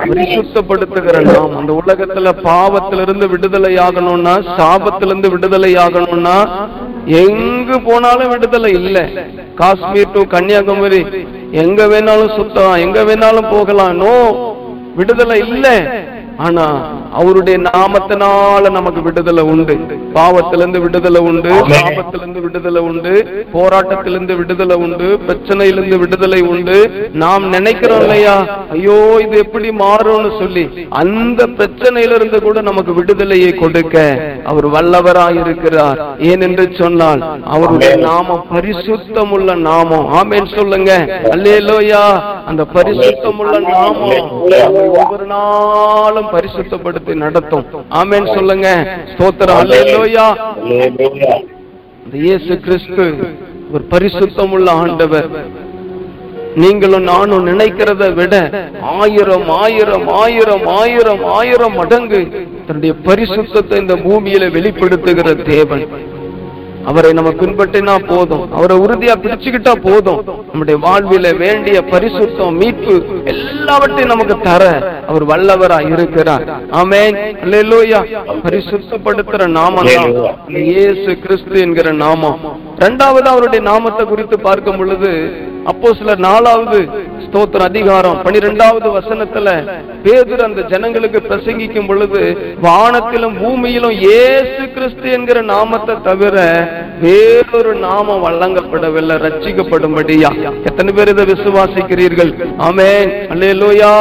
பரிசுத்தப்படுத்துகிற 0.00 1.16
நாம் 1.28 1.56
அந்த 1.60 1.72
உலகத்துல 1.80 2.28
பாவத்திலிருந்து 2.46 3.26
விடுதலை 3.32 3.72
ஆகணும்னா 3.86 4.34
சாபத்திலிருந்து 4.58 5.28
விடுதலை 5.34 5.72
ஆகணும்னா 5.84 6.36
எங்கு 7.06 7.80
போனாலும் 7.80 8.28
விடுதலை 8.28 8.72
இல்ல. 8.72 9.10
காஷ்மீர் 9.54 10.12
டு 10.12 10.26
கன்னியாகுமரி 10.26 11.06
எங்க 11.50 11.86
வேணாலும் 11.86 12.34
சுத்தலாம் 12.38 12.78
எங்க 12.78 13.04
வேணாலும் 13.04 13.50
போகலாம். 13.50 13.96
நோ 13.96 14.14
விடுதலை 14.96 15.38
இல்லை. 15.48 15.76
ஆனா 16.46 16.64
அவருடைய 17.20 17.56
நாமத்தினால 17.66 18.70
நமக்கு 18.76 19.00
விடுதலை 19.02 19.42
உண்டு. 19.52 19.74
பாவத்திலிருந்து 20.14 20.80
விடுதலை 20.84 21.20
உண்டு 21.30 21.50
சாபத்திலிருந்து 21.72 22.40
விடுதலை 22.44 22.82
உண்டு 22.88 23.12
போராட்டத்திலிருந்து 23.54 24.34
விடுதலை 24.40 24.76
உண்டு 24.84 25.08
பிரச்சனையிலிருந்து 25.28 25.98
விடுதலை 26.02 26.40
உண்டு. 26.52 26.76
நாம் 27.22 27.44
நினைக்கிறோம் 27.48 28.02
இல்லையா? 28.04 28.36
ஐயோ 28.76 28.98
இது 29.24 29.36
எப்படி 29.44 29.70
மாறும்னு 29.82 30.30
சொல்லி 30.38 30.64
அந்த 31.02 31.46
பிரச்சனையிலிருந்து 31.58 32.40
கூட 32.42 32.60
நமக்கு 32.60 32.94
விடுதலையை 32.94 33.52
கொடுக்க 33.54 33.96
அவர் 34.52 34.68
வல்லவராய் 34.76 35.40
இருக்கிறார். 35.44 35.98
ஏனென்று 36.30 36.66
சொன்னால் 36.82 37.22
அவருடைய 37.54 37.92
நாமம் 38.08 38.44
பரிசுத்தமுள்ள 38.54 39.54
நாமம். 39.68 40.06
ஆமென் 40.20 40.50
சொல்லுங்க. 40.56 40.92
அல்லேலோயா. 41.34 42.04
அந்த 42.50 42.62
பரிசுத்தமுள்ள 42.74 43.56
நாமம் 43.68 44.30
ஒவ்வொரு 44.82 45.26
நாளும் 45.32 46.28
பரிசுத்தப்படுத்தி 46.34 47.14
நடத்தும். 47.24 47.64
ஆமென் 48.00 48.28
சொல்லுங்க. 48.36 48.68
ஸ்தோத்திரம். 49.12 49.60
அல்லேலோயா 49.62 50.26
அல்லேலூயா 50.52 51.34
இந்த 52.04 52.16
இயேசு 52.26 52.52
கிறிஸ்து 52.66 53.06
ஒரு 53.74 53.84
பரிசுத்தமுள்ள 53.94 54.68
ஆண்டவர். 54.82 55.28
நீங்களும் 56.62 57.06
நானும் 57.10 57.44
நினைக்கிறத 57.50 58.04
விட 58.18 58.34
ஆயிரம் 59.00 59.48
ஆயிரம் 59.64 60.06
ஆயிரம் 60.22 60.64
ஆயிரம் 60.80 61.22
ஆயிரம் 61.38 61.76
மடங்கு 61.80 62.20
தன்னுடைய 62.66 62.94
பரிசுத்தத்தை 63.08 63.76
இந்த 63.84 63.96
பூமியில 64.06 64.48
வெளிப்படுத்துகிற 64.56 65.28
தேவன். 65.52 65.84
அவரை 66.88 67.12
நம்ம 67.12 67.30
பின்பற்றினா 67.30 67.94
போதும். 68.06 68.52
அவரை 68.52 68.76
உறுதியா 68.76 69.14
பிடிச்சுக்கிட்டா 69.22 69.72
போதும். 69.86 70.20
நம்முடைய 70.50 70.76
வாழ்வில 70.86 71.36
வேண்டிய 71.38 71.80
பரிசுத்தம் 71.90 72.56
மீட்பு 72.60 72.94
எல்லாவற்றையும் 73.24 74.12
நமக்கு 74.12 74.36
தர 74.38 74.62
அவர் 75.08 75.24
வல்லவரா 75.26 75.78
இருக்கிறார். 75.92 76.44
ஆமே 76.80 77.02
அல்லேலூயா. 77.44 78.00
பரிசுத்தப்படுத்துற 78.44 79.48
நாமம் 79.58 79.90
இயேசு 80.48 81.18
கிறிஸ்து 81.24 81.60
என்கிற 81.60 81.92
நாமம். 81.92 82.38
இரண்டாவது 82.76 83.28
அவருடைய 83.28 83.64
நாமத்தை 83.64 84.06
குறித்து 84.06 84.38
பார்க்கும் 84.38 84.76
பொழுது 84.76 85.10
அப்போ 85.70 85.88
சில 85.98 86.14
நாலாவது 86.14 86.78
ஸ்தோத்திர 87.24 87.62
அதிகாரம் 87.62 88.22
பனிரெண்டாவது 88.22 88.88
வசனத்துல 88.98 89.48
பேதுரு 90.04 90.42
அந்த 90.42 90.60
ஜனங்களுக்கு 90.62 91.18
பிரசங்கிக்கும் 91.28 91.86
பொழுது 91.86 92.20
வானத்திலும் 92.62 93.36
பூமியிலும் 93.42 93.94
இயேசு 94.04 94.62
கிறிஸ்து 94.74 95.10
என்கிற 95.10 95.40
நாமத்தை 95.42 95.96
தவிர 96.02 96.36
வேறொரு 97.00 97.74
நாமம் 97.74 98.24
வழங்கப்படவில்லை 98.24 99.16
ரட்சிக்கப்படும்படியா. 99.26 100.30
எத்தனை 100.64 100.92
பேர் 100.92 101.08
இதை 101.08 101.24
விசுவாசிக்கிறீர்கள்? 101.24 102.32
ஆமென். 102.58 103.10
அல்லேலூயா. 103.32 103.92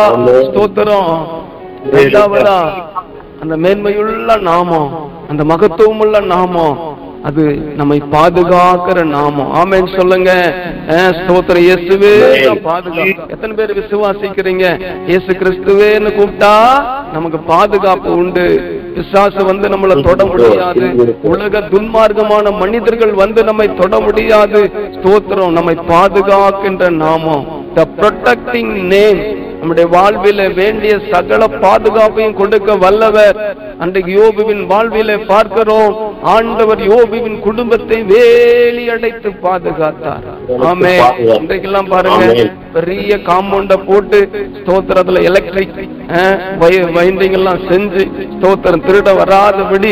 ஸ்தோத்திரம். 0.48 1.12
அந்த 3.42 3.58
மேன்மையுள்ள 3.58 4.42
நாமம் 4.42 4.90
அந்த 5.30 5.44
மகத்துவமுள்ள 5.44 6.26
நாமம் 6.26 6.76
அது 7.24 7.44
நம்மை 7.76 8.02
பாதுகாக்கிற 8.12 9.04
நாமம். 9.06 9.52
ஆமென் 9.52 9.96
சொல்லுங்க. 9.98 10.32
அஹ், 10.88 11.12
ஸ்தோத்திரம். 11.20 11.64
இயேசுவே 11.64 12.14
பாதுகாப்பு. 12.62 13.14
எத்தனை 13.28 13.56
பேர் 13.56 13.78
விசுவாசிக்கிறீங்க? 13.80 14.66
இயேசு 15.08 15.28
கிறிஸ்துவேன்னு 15.28 16.12
கூப்பிட்டா 16.18 16.54
நமக்கு 17.14 17.40
பாதுகாப்பு 17.40 18.18
உண்டு. 18.18 18.46
பிசாசு 18.96 19.46
வந்து 19.46 19.70
நம்மள 19.70 20.04
தொட 20.04 20.26
முடியாது. 20.26 20.82
உலக 21.22 21.60
துன்மார்க்கமான 21.60 22.58
மனிதர்கள் 22.58 23.12
வந்து 23.14 23.44
நம்மை 23.44 23.76
தொட 23.76 24.00
முடியாது. 24.00 24.72
ஸ்தோத்திரம். 24.92 25.52
நம்மை 25.52 25.76
பாதுகாக்கின்ற 25.88 26.90
நாமம். 26.90 27.46
த 27.74 27.88
ப்ரொடெக்டிங் 27.98 28.74
நேம் 28.86 29.49
நம்முடைய 29.60 29.86
வாழ்வில 29.96 30.42
வேண்டிய 30.60 30.94
சகல 31.12 31.42
பாதுகாப்பையும் 31.64 32.38
கொடுக்க 32.42 32.76
வல்லவர். 32.84 33.40
அன்றைக்கு 33.84 34.12
யோபுவின் 34.20 34.64
வாழ்வில 34.72 35.18
பார்க்கிறோம். 35.32 35.96
ஆண்டவர் 36.34 36.82
யோபுவின் 36.92 37.38
குடும்பத்தை 37.48 37.98
வேலி 38.12 38.84
அடைத்து 38.94 39.30
பாதுகாத்தார். 39.46 40.26
ஆமே 40.70 40.94
இன்றைக்கெல்லாம் 41.42 41.92
பாருங்க 41.94 42.48
பெரிய 42.78 43.12
காம்பவுண்ட 43.28 43.76
போட்டு 43.90 44.18
ஸ்தோத்திரத்துல 44.58 45.22
எலக்ட்ரிக் 45.30 45.78
வைண்டிங்கெல்லாம் 46.98 47.62
செஞ்சு 47.70 48.04
ஸ்தோத்திரம் 48.36 48.86
திருட 48.88 49.12
வராதபடி 49.22 49.92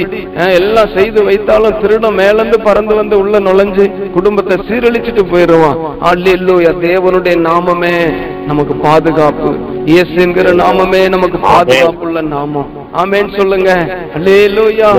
எல்லாம் 0.59 0.93
செய்து 0.97 1.21
வைத்தாலும் 1.29 1.79
திருடம் 1.83 2.19
மேலந்து 2.21 2.59
பறந்து 2.67 2.95
வந்து 3.01 3.17
உள்ள 3.24 3.39
நுழைஞ்சு 3.47 3.86
குடும்பத்தை 4.17 4.57
சீரழிச்சிட்டு 4.69 5.25
போயிருவான். 5.33 5.79
அல்லூயா 6.12 6.74
தேவனுடைய 6.88 7.36
நாமமே. 7.50 7.95
நமக்கு 8.49 8.73
பாதுகாப்பு. 8.85 9.49
இயேசு 9.91 10.15
என்கிற 10.25 10.49
நாமமே 10.61 11.01
நமக்கு 11.13 11.37
பாதுகாப்புள்ள 11.47 12.21
நாமம். 12.35 12.69
ஆமென் 13.01 13.33
சொல்லுங்க. 13.37 13.71
அல்லேலூயா 14.17 14.89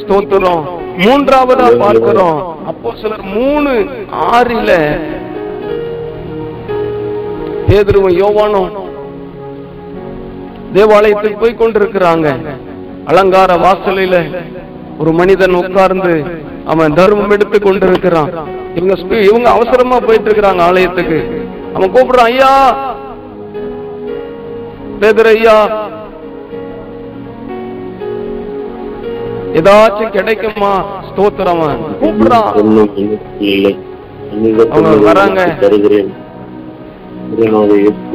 ஸ்தோத்திரம். 0.00 0.62
மூன்றாவதா 1.04 1.68
பார்க்கிறோம். 1.82 2.38
அப்போ 2.70 2.90
சிலர் 3.00 3.24
மூணு 3.36 3.72
ஆறில 4.34 4.70
பேதுருவும் 7.68 8.18
யோவானும் 8.22 8.70
தேவாலயத்துக்கு 10.76 11.42
போய் 11.42 11.60
கொண்டிருக்கிறாங்க. 11.62 12.28
அலங்கார 13.10 13.52
வாசலில 13.66 14.16
ஒரு 15.00 15.12
மனிதன் 15.20 15.58
உட்கார்ந்து 15.62 16.14
அவன் 16.72 16.96
தர்மம் 16.98 17.34
எடுத்து 17.36 17.58
கொண்டிருக்கிறான். 17.60 18.30
இவங்க 18.78 18.94
இவங்க 19.30 19.48
அவசரமா 19.56 19.96
போயிட்டு 20.06 20.28
இருக்கிறாங்க 20.28 20.62
ஆலயத்துக்கு. 20.68 21.18
அவன் 21.76 21.92
கூப்பிடுறான் 21.94 22.30
ஐயா 22.32 22.52
பேதுரு 25.04 25.30
ஐயா 25.36 25.56
ஏதாச்சும் 29.58 30.14
கிடைக்குமா? 30.14 30.70
ஸ்தோத்திரம் 31.08 31.60
கூப்பிடுறான் 32.02 32.46
அவங்க 34.74 34.94
வராங்க. 35.08 35.40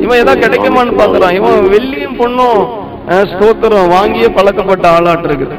இவன் 0.03 0.19
ஏதாவது 0.22 0.43
கிடைக்குமான்னு 0.46 1.00
பாக்குறான் 1.01 1.36
இவன் 1.39 1.69
வெள்ளியும் 1.75 2.17
பொண்ணும் 2.22 2.62
ஸ்தோத்திரம் 3.31 3.93
வாங்கியே 3.96 4.29
பழக்கப்பட்ட 4.38 4.86
ஆளாட்டு 4.96 5.29
இருக்குது 5.29 5.55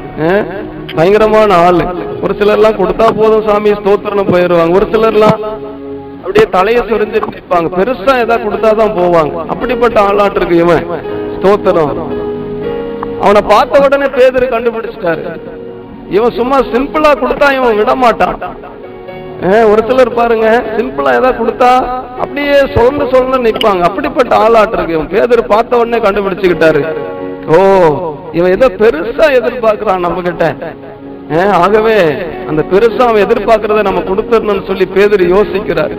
பயங்கரமான 0.97 1.55
ஆளு. 1.67 1.85
ஒரு 2.23 2.35
சிலர்லாம் 2.41 2.79
கொடுத்தா 2.81 3.07
போதும் 3.21 3.47
சாமி 3.47 3.73
ஸ்தோத்திரம் 3.79 4.31
போயிடுவாங்க. 4.33 4.77
ஒரு 4.79 4.87
சிலர்லாம் 4.93 5.39
அப்படியே 6.23 6.45
தலைய 6.57 6.79
சுரிஞ்சிட்டு 6.91 7.33
நிற்பாங்க. 7.35 7.69
பெருசா 7.79 8.13
ஏதாவது 8.23 8.45
கொடுத்தாதான் 8.45 8.95
போவாங்க. 8.99 9.33
அப்படிப்பட்ட 9.53 9.97
ஆளாட்டு 10.09 10.39
இருக்கு 10.39 10.61
இவன். 10.65 10.85
ஸ்தோத்திரம் 11.41 11.93
அவனை 13.23 13.41
பார்த்த 13.51 13.81
உடனே 13.85 14.07
பேதரு 14.17 14.45
கண்டுபிடிச்சிட்டாரு. 14.53 15.23
இவன் 16.15 16.35
சும்மா 16.37 16.57
சிம்பிளா 16.73 17.11
கொடுத்தா 17.21 17.47
இவன் 17.57 17.77
விட 17.79 17.91
மாட்டான் 18.03 18.37
ஒரு 19.71 19.81
சிலர் 19.87 20.11
பாருங்க 20.19 20.47
சிம்பிளா 20.77 21.11
ஏதாவது 21.19 21.39
கொடுத்தா 21.39 21.71
அப்படியே 22.23 22.57
சொல்ந்து 22.75 23.05
சொல்ந்து 23.13 23.37
நிப்பாங்க. 23.47 23.81
அப்படிப்பட்ட 23.89 24.33
ஆளாட்டு 24.45 24.75
இருக்கு 24.77 24.95
இவன். 24.97 25.11
பேதர் 25.15 25.41
பார்த்த 25.53 25.79
உடனே 25.81 25.99
கண்டுபிடிச்சுக்கிட்டாரு. 26.05 26.81
ஓ 27.53 27.59
இவன் 28.37 28.53
ஏதோ 28.57 28.67
பெருசா 28.81 29.27
எதிர்பார்க்கிறான் 29.39 30.05
நம்ம 30.07 30.21
கிட்ட 30.29 30.45
ஆகவே 31.63 31.97
அந்த 32.49 32.61
பெருசா 32.73 33.03
அவன் 33.09 33.25
எதிர்பார்க்கறத 33.27 33.83
நம்ம 33.89 34.03
கொடுத்துடணும்னு 34.09 34.69
சொல்லி 34.71 34.87
பேதர் 34.97 35.31
யோசிக்கிறாரு. 35.35 35.97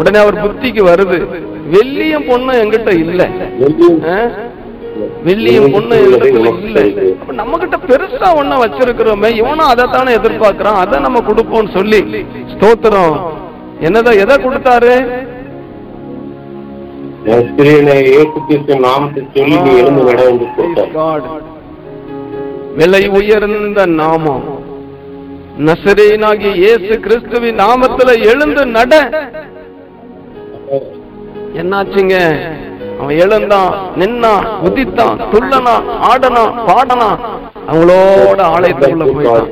உடனே 0.00 0.20
அவர் 0.24 0.42
புத்திக்கு 0.44 0.84
வருது. 0.92 1.20
வெள்ளியும் 1.72 2.26
பொண்ணும் 2.28 2.58
என்கிட்ட 2.62 2.90
இல்ல. 2.98 3.28
வெள்ளியும் 5.26 5.72
பொண்ணு 5.72 5.96
இல்ல. 6.02 6.80
அப்ப 7.20 7.32
நம்ம 7.32 7.58
கிட்ட 7.58 7.76
பெருசா 7.76 8.28
ஒண்ண 8.40 8.52
வச்சிருக்கிறோமே 8.64 9.34
இவனும் 9.34 9.68
அதைத்தானே 9.68 10.12
எதிர்பார்க்கறான். 10.18 10.80
அதை 10.84 11.00
நம்ம 11.00 11.20
கொடுப்போம்னு 11.20 11.72
சொல்லி. 11.72 12.00
ஸ்தோத்திரம். 12.52 13.16
என்னதான் 13.80 14.18
எதை 14.18 14.36
கொடுத்தாரு. 14.36 14.94
விலை 22.76 23.08
உயர்ந்த 23.08 23.86
நாமம். 23.86 24.44
நசரேனாகிய 25.58 26.54
இயேசு 26.54 27.00
கிறிஸ்துவின் 27.00 27.56
நாமத்துல 27.56 28.10
எழுந்து 28.24 28.66
நட. 28.66 28.92
என்னாச்சுங்க? 31.60 32.16
அவன் 33.00 33.16
எழுந்தான் 33.24 33.70
நின்னான் 34.00 34.46
உதித்தான் 34.66 35.16
துள்ளனான் 35.32 35.86
ஆடனான் 36.10 36.52
பாடனான். 36.68 37.20
அவங்களோட 37.70 38.40
ஆலயத்துக்குள்ள 38.54 39.06
போயிட்டான். 39.14 39.48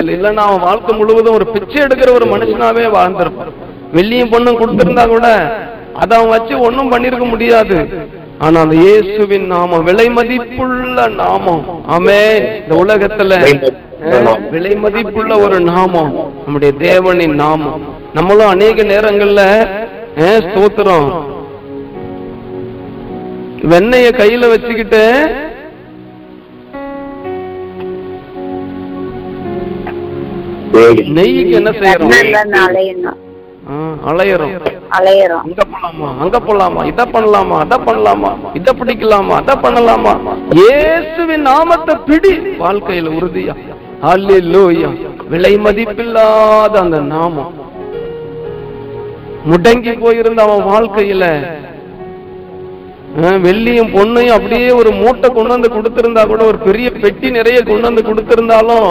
இல்ல 0.00 0.12
இல்லன்னா 0.16 0.42
அவன் 0.48 0.64
வாழ்க்கை 0.66 0.92
முழுவதும் 0.98 1.36
ஒரு 1.38 1.46
பிச்சை 1.54 1.78
எடுக்கிற 1.84 2.10
ஒரு 2.18 2.26
மனுஷனாவே 2.34 2.84
வாழ்ந்திருப்பான். 2.96 3.52
வெள்ளியும் 3.96 4.32
பொண்ணும் 4.34 4.60
கொடுத்திருந்தா 4.60 5.04
கூட 5.14 5.26
அதை 6.02 6.12
அவன் 6.18 6.32
வச்சு 6.34 6.54
ஒண்ணும் 6.66 6.92
பண்ணிருக்க 6.92 7.26
முடியாது. 7.34 7.76
ஆனா 8.44 8.56
அந்த 8.64 8.76
இயேசுவின் 8.86 9.46
நாமம் 9.52 9.84
விலை 9.88 10.06
மதிப்புள்ள 10.16 11.06
நாமம். 11.20 11.62
ஆமே 11.96 12.18
இந்த 12.62 12.74
உலகத்துல 12.84 13.38
விலை 14.54 14.72
மதிப்புள்ள 14.84 15.32
ஒரு 15.44 15.58
நாமம் 15.70 16.10
நம்முடைய 16.44 16.72
தேவனின் 16.86 17.38
நாமம். 17.44 17.80
நம்மளும் 18.18 18.52
அநேக 18.54 18.82
நேரங்கள்ல 18.92 19.42
ஸ்தோத்திரம். 20.44 21.08
வெண்ணெய 23.64 24.06
கையில 24.18 24.48
வச்சுக்கிட்டு 24.52 25.02
நெய்க்கு 31.16 31.52
என்ன 31.58 31.70
செய்யறோம்? 31.80 32.10
அலையறோம். 34.10 34.52
அலையறோம். 34.96 35.44
அங்க 35.46 35.62
போலாமா 35.72 36.08
அங்க 36.24 36.36
போலாமா 36.46 36.82
இத 36.90 37.04
பண்ணலாமா? 37.14 37.56
அத 37.64 37.76
பண்ணலாமா? 37.86 38.30
இத 38.58 38.72
பிடிக்கலாமா? 38.80 39.34
அத 39.42 39.54
பண்ணலாமா? 39.64 40.12
இயேசுவின் 40.58 41.46
நாமத்தை 41.50 41.94
பிடி. 42.08 42.32
வாழ்க்கையில 42.62 43.14
உறுதியா. 43.18 43.54
அல்லேலூயா 44.12 44.90
விலை 45.32 45.52
மதிப்பில்லாத 45.66 46.74
அந்த 46.84 46.98
நாமம். 47.14 47.52
முடங்கி 49.50 49.92
போயிருந்த 50.04 50.40
அவன் 50.46 50.68
வாழ்க்கையில 50.72 51.24
வெள்ளியும் 53.44 53.92
பொண்ணையும் 53.96 54.36
அப்படியே 54.38 54.70
ஒரு 54.80 54.90
மூட்டை 55.00 55.28
கொண்டு 55.36 55.54
வந்து 55.54 55.68
கொடுத்திருந்தா 55.74 56.22
கூட 56.30 56.42
ஒரு 56.50 56.58
பெரிய 56.66 56.88
பெட்டி 57.02 57.28
நிறைய 57.36 57.58
கொண்டு 57.68 57.88
வந்து 57.88 58.02
கொடுத்திருந்தாலும் 58.08 58.88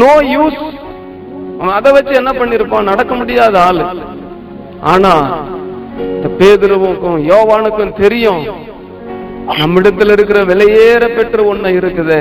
நோ 0.00 0.12
யூஸ் 0.34 0.60
அதை 1.76 1.90
வச்சு 1.94 2.12
என்ன 2.20 2.30
பண்ணிருப்பான்? 2.38 2.88
நடக்க 2.90 3.12
முடியாத 3.20 3.54
ஆளு. 3.68 3.82
ஆனா 4.92 5.12
பேதுருவுக்கும் 6.38 7.18
யோவானுக்கும் 7.30 7.96
தெரியும் 8.02 8.42
நம்மிடத்துல 9.60 10.14
இருக்கிற 10.16 10.38
விலையேற 10.50 11.04
பெற்ற 11.16 11.42
ஒண்ணு 11.52 11.70
இருக்குது. 11.80 12.18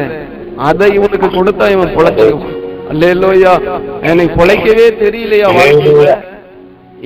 அதை 0.69 0.87
இவனுக்கு 0.97 1.27
கொடுத்தா 1.37 1.65
இவன் 1.75 1.95
பொழைச்சுக்குவான் 1.97 2.57
அல்லேலூயா. 2.91 3.53
எனக்கு 4.09 4.37
பொழைக்கவே 4.41 4.87
தெரியலையா 5.03 5.49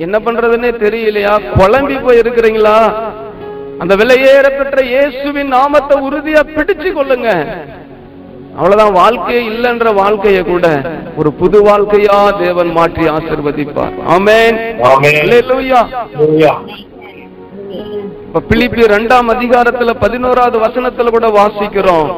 என்ன 0.04 0.16
பண்றதுன்னே 0.26 0.70
தெரியலையா? 0.84 1.32
குழம்பி 1.58 1.96
போய் 2.04 2.20
இருக்கிறீங்களா 2.22 2.76
அந்த 3.80 3.96
விலையேற 3.96 4.46
பெற்ற 4.58 4.82
இயேசுவின் 4.84 5.48
நாமத்தை 5.48 5.96
உறுதியா 6.08 6.42
பிடிச்சு 6.56 6.90
கொள்ளுங்க. 6.92 7.28
அவ்வளவுதான் 8.56 8.92
வாழ்க்கையே 8.92 9.40
இல்லைன்ற 9.50 9.94
வாழ்க்கையை 9.94 10.42
கூட 10.42 10.66
ஒரு 11.16 11.32
புது 11.32 11.58
வாழ்க்கையா 11.68 12.18
தேவன் 12.38 12.70
மாற்றி 12.72 13.04
ஆசிர்வதிப்பார். 13.08 13.94
ஆமென். 14.06 14.58
பிலிப்பி 18.48 18.80
இரண்டாம் 18.80 19.28
அதிகாரத்துல 19.30 19.90
பதினோராவது 20.00 20.58
வசனத்துல 20.58 21.10
கூட 21.10 21.28
வாசிக்கிறோம். 21.40 22.10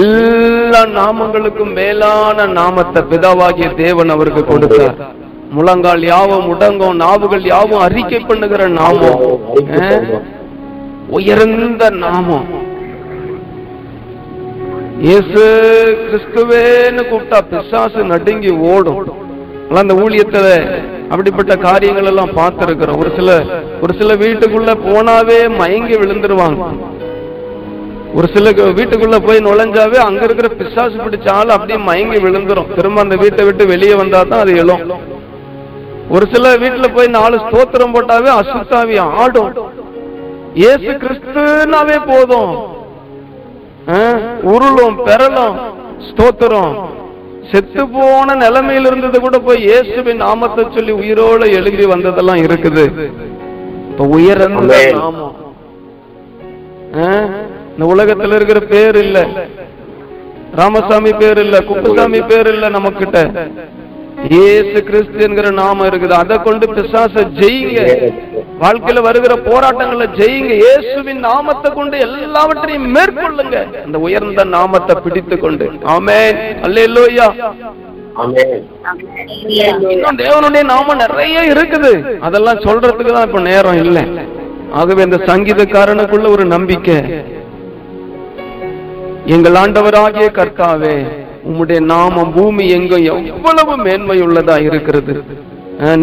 எல்லா 0.00 0.82
நாமங்களுக்கும் 0.98 1.72
மேலான 1.72 2.46
நாமத்தை 2.58 3.02
பிதாவாகிய 3.10 3.74
தேவன் 3.74 4.08
அவருக்கு 4.08 4.44
கொடுத்தார். 4.44 4.98
முழங்கால் 5.56 6.04
யாவும் 6.12 6.46
முடங்கும் 6.50 7.00
நாவுகள் 7.04 7.44
யாவும் 7.52 7.82
அறிக்கை 7.86 8.20
பண்ணுகிற 8.28 8.62
நாமம். 8.80 9.22
உயர்ந்த 11.16 11.90
நாமம். 12.04 12.46
இயேசு 15.06 15.42
கிறிஸ்துவேன்னு 16.06 17.02
கூப்பிட்டா 17.10 17.38
பிசாசு 17.50 18.00
நடுங்கி 18.12 18.52
ஓடும். 18.72 19.00
அந்த 19.82 19.94
ஊழியத்துல 20.02 20.46
அப்படிப்பட்ட 21.12 21.52
காரியங்கள் 21.66 22.08
எல்லாம் 22.10 22.34
பார்த்திருக்கிறோம். 22.40 23.00
ஒரு 23.02 23.10
சில 23.18 23.30
ஒரு 23.84 23.92
சில 24.00 24.10
வீட்டுக்குள்ள 24.24 24.70
போனாவே 24.88 25.38
மயங்கி 25.60 25.96
விழுந்துருவாங்க. 26.02 26.62
ஒரு 28.18 28.26
சில 28.34 28.50
வீட்டுக்குள்ள 28.78 29.18
போய் 29.26 29.46
நுழைஞ்சாவே 29.48 29.98
அங்க 30.08 30.22
இருக்கிற 30.28 30.48
பிசாசு 30.60 30.96
பிடிச்ச 31.04 31.28
ஆள் 31.38 31.56
அப்படியே 31.56 31.78
மயங்கி 31.90 32.18
விழுந்துரும். 32.26 32.70
திரும்ப 32.78 33.00
அந்த 33.04 33.16
வீட்டை 33.22 33.44
விட்டு 33.48 33.66
வெளியே 33.72 33.96
வந்தா 34.02 34.20
தான் 34.30 34.44
அது 34.44 34.54
எழும். 34.64 34.84
ஒரு 36.14 36.24
சில 36.32 36.46
வீட்டுல 36.62 36.86
போய் 36.94 37.14
நாலு 37.18 37.36
ஸ்தோத்திரம் 37.46 37.94
போட்டாவே 37.94 38.30
அசுத்தாவி 38.40 38.96
ஆடும். 39.20 39.52
இயேசு 40.62 40.90
கிறிஸ்துனாவே 41.02 41.98
போதும். 42.10 42.52
உருளும் 44.52 44.98
பெறலும். 45.06 45.56
ஸ்தோத்திரம். 46.08 46.74
செத்து 47.52 47.82
போன 47.94 48.34
நிலைமையில 48.42 48.90
இருந்தது 48.90 49.20
கூட 49.20 49.38
போய் 49.46 49.64
இயேசுவின் 49.68 50.22
நாமத்தை 50.24 50.64
சொல்லி 50.76 50.92
உயிரோட 51.00 51.42
எழுதி 51.58 51.86
வந்ததெல்லாம் 51.94 52.42
இருக்குது. 52.46 52.84
இப்ப 53.90 54.04
உயர்ந்த. 54.18 54.74
நாமம். 55.00 55.34
இந்த 57.74 57.84
உலகத்துல 57.94 58.36
இருக்கிற 58.38 58.60
பேர் 58.74 58.98
இல்ல. 59.04 59.18
ராமசாமி 60.60 61.12
பேர் 61.20 61.38
இல்ல 61.42 61.56
குப்புசாமி 61.68 62.20
பேர் 62.30 62.48
இல்ல 62.54 62.66
நமக்கிட்ட 62.76 63.18
இயேசு 63.28 63.81
கிறிஸ்து 64.30 64.80
கிறிஸ்துங்கிற 64.88 65.48
நாமம் 65.60 65.88
இருக்குது. 65.90 66.14
அதை 66.22 66.36
கொண்டு 66.46 66.66
பிசாச 66.76 67.24
ஜெயிங்க. 67.38 67.80
வாழ்க்கையில 68.62 69.00
வருகிற 69.06 69.34
போராட்டங்களை 69.46 70.06
ஜெயிங்க. 70.18 70.52
இயேசுவின் 70.64 71.22
நாமத்தை 71.28 71.70
கொண்டு 71.78 71.96
எல்லாவற்றையும் 72.06 72.88
மேற்கொள்ளுங்க. 72.96 73.56
அந்த 73.84 73.98
உயர்ந்த 74.06 74.44
நாமத்தை 74.56 74.96
பிடித்து 75.04 75.38
கொண்டு 75.44 75.66
ஆமே 75.94 76.20
அல்லேலூயா. 76.66 77.28
ஆமென். 78.22 78.54
இன்னும் 79.94 80.20
தேவனுடைய 80.24 80.62
நாம 80.74 80.94
நிறைய 81.04 81.42
இருக்குது. 81.52 81.92
அதெல்லாம் 82.28 82.64
சொல்றதுக்கு 82.66 83.12
தான் 83.16 83.28
இப்ப 83.28 83.40
நேரம் 83.50 83.80
இல்லை. 83.84 84.04
ஆகவே 84.80 85.00
இந்த 85.08 85.18
சங்கீதக்காரனுக்குள்ள 85.30 86.28
ஒரு 86.36 86.44
நம்பிக்கை. 86.54 86.98
எங்கள் 89.34 89.58
ஆண்டவராகிய 89.62 90.28
கர்த்தாவே 90.38 90.94
உம்முடைய 91.48 91.80
நாமம் 91.92 92.32
பூமி 92.34 92.64
எங்கும் 92.76 93.06
எவ்வளவு 93.34 93.72
மேன்மை 93.86 94.18
உள்ளதா 94.26 94.56
இருக்கிறது 94.68 95.14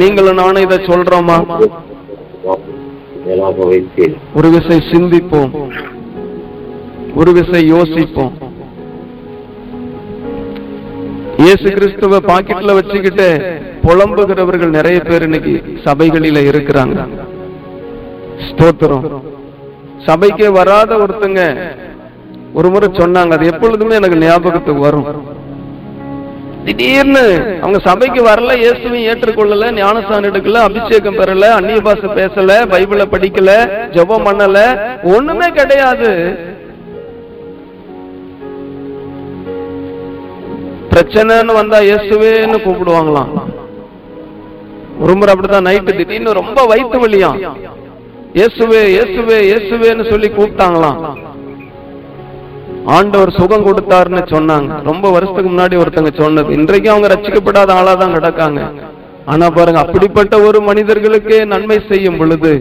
நீங்களும் 0.02 0.40
நானும் 0.42 0.66
இதை 0.66 0.78
சொல்றோமா? 0.90 1.38
ஒரு 4.38 4.50
விசை 4.56 4.78
சிந்திப்போம். 4.92 5.52
ஒரு 7.20 7.32
விசை 7.38 7.62
யோசிப்போம். 7.76 8.34
இயேசு 11.44 11.68
கிறிஸ்துவ 11.76 12.18
பாக்கெட்ல 12.30 12.72
வச்சுக்கிட்டு 12.78 13.28
புலம்புகிறவர்கள் 13.84 14.76
நிறைய 14.78 15.00
பேர் 15.10 15.26
இன்னைக்கு 15.28 15.54
சபைகளில 15.86 16.42
இருக்கிறாங்க. 16.52 16.98
ஸ்தோத்திரம். 18.48 19.06
சபைக்கே 20.08 20.50
வராத 20.58 20.92
ஒருத்தங்க 21.04 21.42
ஒரு 22.58 22.68
முறை 22.74 22.88
சொன்னாங்க 23.02 23.34
அது 23.38 23.46
எப்பொழுதுமே 23.52 23.98
எனக்கு 24.00 24.24
ஞாபகத்துக்கு 24.24 24.86
வரும். 24.88 25.08
திடீர்னு 26.66 27.24
அவங்க 27.62 27.80
சபைக்கு 27.88 28.22
வரல 28.30 28.56
இயேசுவையும் 28.64 29.08
ஏற்றுக்கொள்ளல 29.12 29.70
ஞானஸ்தானம் 29.78 30.30
எடுக்கல 30.30 30.62
அபிஷேகம் 30.68 31.20
பெறல 31.20 31.50
அந்நிய 31.58 31.80
பாச 31.88 32.10
பேசல 32.18 32.58
பைபிளை 32.74 33.06
படிக்கல 33.14 33.52
ஜெபம் 33.96 34.26
பண்ணல 34.28 34.58
ஒண்ணுமே 35.16 35.48
கிடையாது. 35.60 36.10
பிரச்சனைன்னு 40.92 41.54
வந்தா 41.62 41.80
இயேசுவேன்னு 41.90 42.60
கூப்பிடுவாங்களாம். 42.66 43.32
ஒரு 45.04 45.14
முறை 45.18 45.32
அப்படிதான் 45.34 45.68
நைட்டு 45.70 45.92
திடீர்னு 46.00 46.40
ரொம்ப 46.42 46.60
வயிற்று 46.72 47.00
வலியாம். 47.06 47.40
இயேசுவே 48.40 48.82
இயேசுவே 48.96 49.38
இயேசுவேன்னு 49.50 50.06
சொல்லி 50.12 50.30
கூப்பிட்டாங்களாம். 50.38 51.00
ஆண்டவர் 52.96 53.32
சுகம் 53.40 53.66
கொடுத்தாருன்னு 53.68 54.22
சொன்னாங்க. 54.34 54.70
ரொம்ப 54.90 55.06
வருஷத்துக்கு 55.16 55.50
முன்னாடி 55.52 55.76
ஒருத்தங்க 55.82 56.12
சொன்னது. 56.22 56.50
இன்றைக்கு 56.60 56.90
அவங்க 56.94 57.08
ரச்சிக்கப்படாத 57.14 57.72
ஆளா 57.80 57.94
தான் 58.02 58.16
கிடக்காங்க. 58.18 58.62
ஆனா 59.32 59.46
பாருங்க 59.58 59.80
அப்படிப்பட்ட 59.86 60.36
ஒரு 60.48 60.60
மனிதர்களுக்கே 60.70 61.40
நன்மை 61.54 61.78
செய்யும் 61.90 62.20
பொழுது 62.20 62.52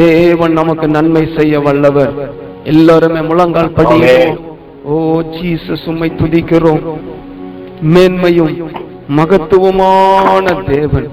தேவன் 0.00 0.56
நமக்கு 0.60 0.86
நன்மை 0.96 1.24
செய்ய 1.38 1.60
வல்லவர். 1.66 2.14
எல்லாருமே 2.72 3.20
முழங்கால் 3.30 3.74
படிக்கிறோம் 3.78 4.38
ஓ 4.92 4.96
ஜீசஸ் 5.34 5.86
உம்மை 5.92 6.08
துதிக்கிறோம். 6.20 6.82
மேன்மையும் 7.94 8.54
மகத்துவமான 9.18 10.46
தேவன். 10.72 11.08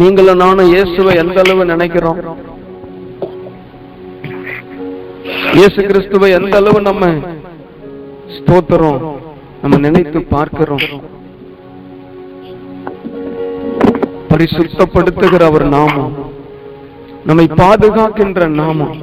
நீங்களும் 0.00 0.42
நானும் 0.44 0.70
இயேசுவை 0.74 1.12
எந்த 1.22 1.38
அளவு 1.44 1.64
நினைக்கிறோம்? 1.72 2.18
இயேசு 5.56 5.80
கிறிஸ்துவை 5.88 6.28
எந்த 6.36 6.54
அளவு 6.60 6.78
நம்ம 6.86 7.06
ஸ்தோத்திரம் 8.36 9.02
நம்ம 9.60 9.76
நினைத்து 9.84 10.18
பார்க்கிறோம். 10.32 10.86
பரிசுத்தப்படுத்துகிற 14.30 15.42
அவர் 15.50 15.64
நாமம். 15.76 16.14
நம்மை 17.28 17.46
பாதுகாக்கின்ற 17.62 18.48
நாமம். 18.60 18.96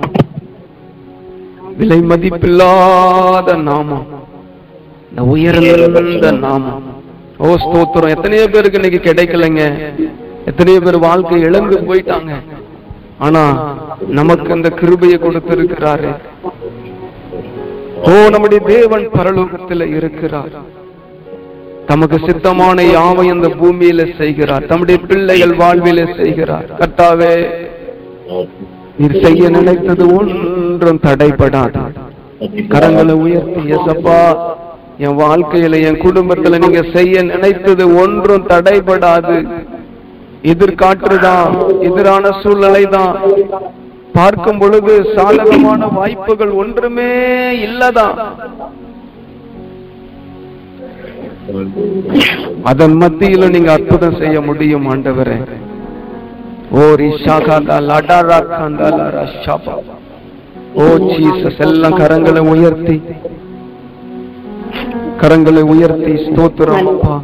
விலை 1.80 2.00
மதிப்பில்லாத 2.12 3.56
நாமம். 3.70 4.06
இந்த 5.10 5.24
உயர்ந்த 5.34 6.32
நாமம். 6.46 6.84
ஓ 7.44 7.56
ஸ்தோத்திரம். 7.66 8.14
எத்தனையோ 8.16 8.48
பேருக்கு 8.56 8.82
இன்னைக்கு 8.82 9.02
கிடைக்கலைங்க. 9.10 9.64
எத்தனையோ 10.52 10.82
பேர் 10.88 11.06
வாழ்க்கை 11.10 11.42
இழந்து 11.50 11.78
போயிட்டாங்க. 11.90 12.34
ஆனா 13.18 13.44
நமக்கு 14.08 14.52
அந்த 14.52 14.70
கிருபையை 14.70 15.20
கொடுத்திருக்கிறாரு. 15.20 16.12
ஓ 18.04 18.30
நம்முடைய 18.30 18.66
தேவன் 18.66 19.06
பரலோகத்தில் 19.10 19.96
இருக்கிறார். 19.96 20.82
தமக்கு 21.86 22.18
சித்தமான 22.18 22.82
யாவை 22.98 23.26
அந்த 23.30 23.48
பூமியில 23.48 24.18
செய்கிறார். 24.18 24.66
தம்முடைய 24.66 25.02
பிள்ளைகள் 25.08 25.58
வாழ்வில 25.58 26.24
செய்கிறார். 26.24 26.66
கர்த்தாவே 26.80 27.34
நீர் 28.98 29.24
செய்ய 29.24 29.50
நினைத்தது 29.50 30.06
ஒன்றும் 30.16 31.00
தடைபடாது. 31.06 31.84
கரங்களை 32.74 33.12
உயர்த்தி 33.12 33.62
எசப்பா 33.74 34.38
என் 34.98 35.18
வாழ்க்கையில 35.18 35.82
என் 35.84 36.02
குடும்பத்துல 36.02 36.60
நீங்க 36.60 36.82
செய்ய 36.94 37.24
நினைத்தது 37.24 37.96
ஒன்றும் 37.96 38.48
தடைபடாது. 38.48 39.38
எதிர்காற்றுதான் 40.52 41.54
எதிரான 41.88 42.32
சூழ்நிலை 42.42 42.84
தான் 42.96 43.14
பார்க்கும் 44.18 44.60
பொழுது 44.62 44.94
சாதகமான 45.16 45.86
வாய்ப்புகள் 45.98 46.52
ஒன்றுமே 46.62 47.12
இல்லதான். 47.68 48.18
அதன் 52.72 52.96
மத்தியில 53.02 53.50
நீங்க 53.56 53.72
அற்புதம் 53.78 54.20
செய்ய 54.22 54.38
முடியும் 54.50 54.86
ஆண்டவரே. 54.94 55.38
ஓ 56.80 56.84
ரிஷாகாந்தா 57.02 57.78
லடாரா 57.90 58.40
காந்தா 58.52 58.90
ஓ 60.84 60.86
ஜீசஸ் 61.10 61.60
எல்லாம் 61.68 61.98
கரங்களை 62.02 62.44
உயர்த்தி. 62.54 62.98
கரங்களை 65.24 65.64
உயர்த்தி 65.74 66.14
ஸ்தோத்திரம் 66.28 66.88
அப்பா. 66.94 67.16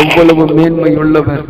எவ்வளவு 0.00 0.46
மேன்மை 0.54 0.96
உள்ளவர் 0.96 1.44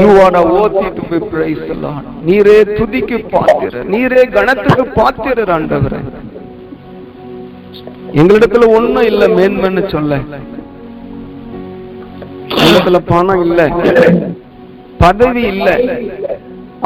You 0.00 0.10
are 0.24 0.42
worthy 0.52 0.88
to 0.96 1.02
be 1.10 1.18
praised, 1.32 1.70
Lord. 1.82 2.04
நீரே 2.24 2.56
துதிக்கு 2.76 3.16
பாத்திர 3.32 3.82
நீரே 3.84 4.22
கணத்துக்கு 4.26 4.84
பாத்திரர் 4.98 5.50
ஆண்டவரே. 5.50 5.98
எங்களிடத்துல 8.12 8.68
ஒண்ணும் 8.76 9.04
இல்ல 9.04 9.28
மேன்மைன்னு 9.28 9.90
சொல்ல. 9.90 10.18
எங்களிடத்துல 12.54 13.00
பணம் 13.04 13.42
இல்ல 13.46 13.60
பதவி 14.98 15.42
இல்ல 15.52 15.68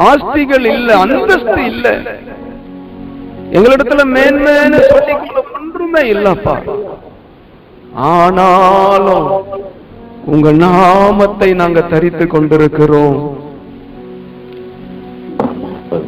ஆஸ்திகள் 0.07 0.67
இல்ல 0.75 0.89
அந்தஸ்து 0.97 1.61
இல்ல. 1.65 1.87
எங்களிடத்துல 3.51 4.03
மேன்மைன்னு 4.15 4.81
சொல்லிக்கொள்ள 4.91 5.39
ஒன்றுமே 5.59 6.03
இல்லப்பா. 6.15 6.55
ஆனாலும் 7.99 9.43
உங்க 10.25 10.51
நாமத்தை 10.51 11.53
நாங்க 11.53 11.81
தரித்து 11.81 12.27
கொண்டிருக்கிறோம். 12.27 13.37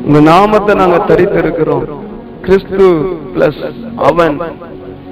உங்க 0.05 0.19
நாமத்தை 0.19 0.75
நாங்க 0.75 0.97
தரித்திருக்கிறோம். 0.97 1.83
கிறிஸ்து 2.41 3.05
பிளஸ் 3.35 3.61
அவன். 3.95 4.41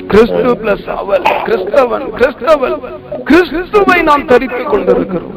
கிறிஸ்து 0.08 0.56
பிளஸ் 0.63 0.88
அவள். 0.96 1.22
கிறிஸ்தவன் 1.22 2.06
கிறிஸ்தவன் 2.15 2.78
கிறிஸ்துவை 3.24 4.02
நாம் 4.02 4.26
தரித்துக் 4.26 4.70
கொண்டிருக்கிறோம். 4.70 5.34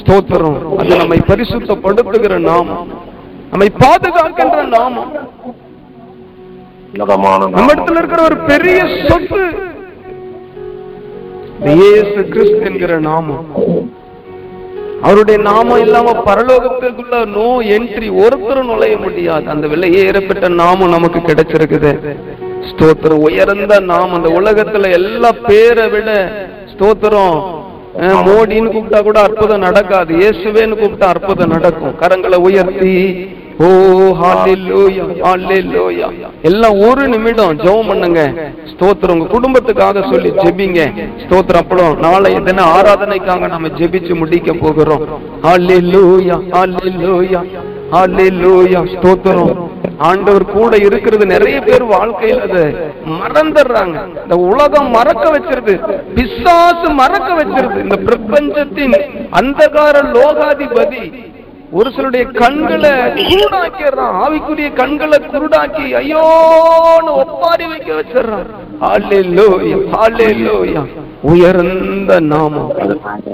ஸ்தோத்திரம். 0.00 0.76
அது 0.76 0.96
நம்மை 0.96 1.18
பரிசுத்தப்படுத்துகிற 1.18 2.38
நாமம். 2.38 2.86
நம்மை 3.50 3.70
பாதுகாக்கின்ற 3.78 4.68
நாமம். 4.68 5.12
உன்னதமான 6.92 7.46
நம்ம 7.46 7.72
இடத்துல 7.72 7.96
இருக்கிற 7.96 8.22
ஒரு 8.22 8.36
பெரிய 8.36 8.86
சொத்து 9.08 9.68
இயேசு 11.64 12.28
கிறிஸ்து 12.32 12.60
என்கிற 12.64 12.98
நாமம். 12.98 13.46
அவருடைய 15.02 15.40
நாமம் 15.40 15.80
இல்லாம 15.80 16.12
பரலோகத்துக்குள்ள 16.26 17.26
நோ 17.36 17.48
என்ட்ரி 17.76 18.08
ஒருத்தரும் 18.22 18.66
நுழைய 18.66 18.96
முடியாது. 18.96 19.46
அந்த 19.48 19.66
விலையே 19.66 20.00
ஏறப்பட்ட 20.04 20.48
நாமம் 20.48 20.88
நமக்கு 20.88 21.18
கிடைச்சிருக்குது. 21.18 21.92
ஸ்தோத்திரம். 22.70 23.22
உயர்ந்த 23.28 23.80
நாமம். 23.80 24.16
அந்த 24.18 24.30
உலகத்துல 24.40 24.90
எல்லா 24.90 25.32
பேரை 25.32 25.88
விட 25.88 26.32
ஸ்தோத்திரம். 26.72 27.38
மோடின்னு 28.26 28.72
கூப்பிட்டா 28.74 29.02
கூட 29.02 29.20
அற்புதம் 29.20 29.64
நடக்காது. 29.66 30.14
இயேசுவேன்னு 30.14 30.80
கூப்பிட்டா 30.80 31.08
அற்புதம் 31.14 31.48
நடக்கும். 31.48 31.94
கரங்களை 32.00 32.36
உயர்த்தி 32.36 32.94
ஓ 33.64 33.68
ஹalleluya 34.20 35.04
ஹalleluya 35.24 36.06
எல்லாம் 36.48 36.76
ஒரு 36.88 37.08
நிமிடம் 37.08 37.58
ஜெபம் 37.58 37.88
பண்ணுங்க. 37.88 38.20
ஸ்தோத்திரம் 38.70 39.16
உங்க 39.16 39.26
குடும்பத்துக்காக 39.34 40.10
சொல்லி 40.10 40.30
ஜெபிங்க. 40.30 40.80
ஸ்தோத்திரம். 41.22 41.62
அப்புறம் 41.62 41.98
நாளை 41.98 42.30
தின 42.42 42.64
ஆராதனைக்காக 42.76 43.48
நம்ம 43.48 43.68
ஜெபிச்சு 43.68 44.14
முடிக்க 44.16 44.52
போகிறோம். 44.52 45.02
ஹalleluya 45.42 46.38
ஹalleluya 46.54 47.40
ஹalleluya. 47.92 48.80
ஸ்தோத்திரம். 48.94 49.68
ஆண்டவர் 49.98 50.44
கூட 50.44 50.76
இருக்கிறது. 50.76 51.26
நிறைய 51.26 51.60
பேர் 51.60 51.84
வாழ்க்கையில 51.84 52.44
அதை 52.48 52.64
மறந்துடுறாங்க. 53.20 53.96
இந்த 54.22 54.36
உலகம் 54.36 54.90
மறக்க 54.90 55.24
வச்சிருது. 55.30 55.74
பிசாசு 56.14 56.90
மறக்க 57.00 57.28
வச்சிருது. 57.40 57.78
இந்த 57.82 57.96
பிரபஞ்சத்தின் 57.96 58.96
அந்தகார 59.40 59.96
லோகாதிபதி 60.14 61.02
ஒரு 61.72 61.90
சிலருடைய 61.90 62.26
கண்களை 62.26 62.90
குருடாக்கிறான் 62.90 64.12
ஆவிக்குரிய 64.26 64.72
கண்களை 64.72 65.18
குருடாக்கி 65.18 65.94
ஐயோன்னு 65.94 67.10
ஒப்பாரி 67.10 67.64
வைக்க 67.66 67.92
வச்சிடுறான். 67.92 68.46
உயர்ந்த 71.22 72.20
நாமம். 72.20 72.72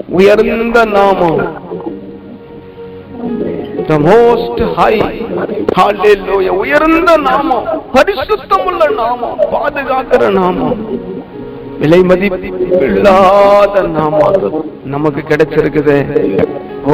உயர்ந்த 0.09 0.85
நாமம். 0.85 1.64
The 3.88 3.96
most 3.96 4.72
high. 4.72 5.27
hallelujah 5.81 6.49
உயர்ந்த 6.49 7.16
நாமம். 7.16 7.83
பரிசுத்தமுள்ள 7.94 8.94
நாமம். 8.94 9.38
பாதுகாக்கிற 9.53 10.31
நாமம். 10.31 10.77
விலை 11.79 11.99
மதிப்பில்லாத 11.99 13.88
நாமம். 13.88 14.64
நமக்கு 14.85 15.22
கிடைச்சிருக்குது. 15.29 15.96
ஓ 16.87 16.92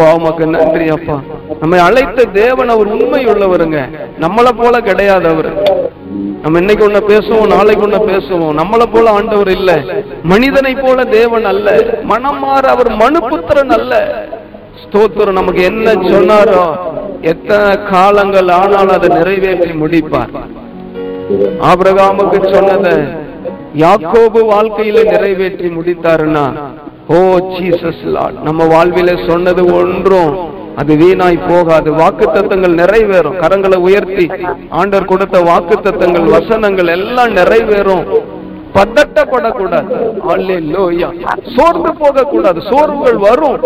அப்பா 0.00 0.14
உமக்கு 0.14 0.44
நன்றி 0.46 0.86
அப்பா. 0.88 1.14
நம்மை 1.60 1.78
அழைத்த 1.78 2.24
தேவன் 2.24 2.68
அவர் 2.68 2.86
உண்மை 2.86 3.20
உள்ளவருங்க 3.26 3.78
நம்மளை 4.20 4.52
போல 4.56 4.80
கிடையாது 4.80 5.26
அவர். 5.28 5.48
நம்ம 6.42 6.58
இன்னைக்கு 6.58 6.84
ஒண்ணு 6.88 7.00
பேசுவோம் 7.10 7.50
நாளைக்கு 7.54 7.84
ஒண்ணு 7.86 8.00
பேசுவோம். 8.10 8.54
நம்மளை 8.60 8.86
போல 8.92 9.10
ஆண்டவர் 9.10 9.50
இல்ல. 9.50 9.70
மனிதனை 10.22 10.72
போல 10.74 11.04
தேவன் 11.04 11.44
அல்ல. 11.44 11.68
மனம் 12.02 12.38
மாற 12.38 12.70
அவர் 12.70 12.90
மனுபுத்திரன் 13.02 13.74
அல்ல. 13.78 13.94
ஸ்தோத்திரம் 14.82 15.38
நமக்கு 15.40 15.62
என்ன 15.62 15.92
சொன்னாரோ 16.12 16.64
எத்தனை 17.32 17.70
காலங்கள் 17.92 18.50
ஆனாலும் 18.60 18.96
அதை 18.96 19.08
நிறைவேற்றி 19.08 19.72
முடிப்பார். 19.82 20.32
ஆபிரகாமுக்கு 21.70 22.38
சொன்னதை 22.54 22.94
யாக்கோபு 23.84 24.40
வாழ்க்கையில 24.54 25.04
நிறைவேற்றி 25.12 25.68
முடித்தாருன்னா 25.68 26.46
ஓ 27.16 27.20
ஜீசஸ் 27.56 28.02
லார்ட் 28.14 28.38
நம்ம 28.48 28.64
வாழ்வில 28.72 29.10
சொன்னது 29.28 29.62
ஒன்றும். 29.78 30.34
அது 30.80 30.92
வீணாய் 30.96 31.38
போகாது. 31.48 31.92
வாக்கு 31.92 32.26
தத்தங்கள் 32.26 32.76
நிறைவேறும். 32.80 33.38
கரங்களை 33.42 33.78
உயர்த்தி 33.86 34.26
ஆண்டர் 34.80 35.10
கொடுத்த 35.12 35.40
வாக்கு 35.48 35.76
தத்தங்கள் 35.76 36.28
வசனங்கள் 36.34 36.90
எல்லாம் 36.96 37.32
நிறைவேறும். 37.38 38.04
பதட்டப்படக்கூடாது. 38.74 39.96
அல்லேலூயா 40.32 41.08
சோர்ந்து 41.56 41.90
போக 42.02 42.24
கூடாது 42.24 42.60
சோர்வுகள் 42.70 43.18
வரும். 43.26 43.58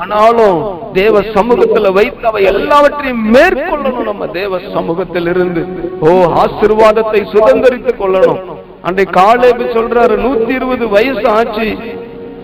ஆனாலும் 0.00 0.58
தேவ 0.92 1.20
சமூகத்துல 1.36 1.92
வைத்து 1.92 2.26
அவை 2.26 2.42
எல்லாவற்றையும் 2.52 3.24
மேற்கொள்ளணும் 3.34 4.04
நம்ம 4.10 4.26
தேவ 4.26 4.60
சமூகத்தில் 4.74 5.28
இருந்து 5.34 5.64
ஓ 6.00 6.12
ஆசிர்வாதத்தை 6.42 7.22
சுதந்திரித்துக் 7.32 8.00
கொள்ளணும். 8.02 8.40
அன்றை 8.82 9.06
காலேபு 9.12 9.64
சொல்றாரு 9.76 10.14
நூத்தி 10.26 10.54
இருபது 10.58 10.88
வயசு 10.88 11.28
ஆச்சு. 11.38 11.68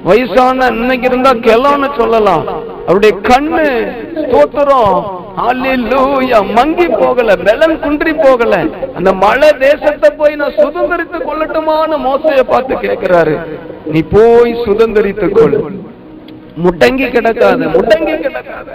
வயசான 0.08 0.66
இன்னைக்கு 0.80 1.06
இருந்தா 1.10 1.32
கெலான்னு 1.46 1.88
சொல்லலாம். 2.00 2.44
அவருடைய 2.84 3.14
கண்ணு 3.28 3.66
தோத்துறோம் 4.34 4.98
மங்கி 6.58 6.86
போகல 7.00 7.34
பலன் 7.48 7.74
குன்றி 7.82 8.12
போகல. 8.22 8.54
அந்த 8.98 9.10
மலை 9.24 9.50
தேசத்தை 9.66 10.10
போய் 10.20 10.38
நான் 10.40 10.58
சுதந்திரித்து 10.62 11.18
கொள்ளட்டுமான 11.28 11.98
மோசைய 12.06 12.42
பார்த்து 12.52 12.74
கேட்கிறாரு. 12.86 13.34
நீ 13.92 14.00
போய் 14.14 14.52
சுதந்திரித்து 14.66 15.28
கொள். 15.38 15.56
முடங்கி 16.64 17.06
கிடக்காத 17.14 17.66
முடங்கி 17.74 18.14
கிடக்காத. 18.24 18.68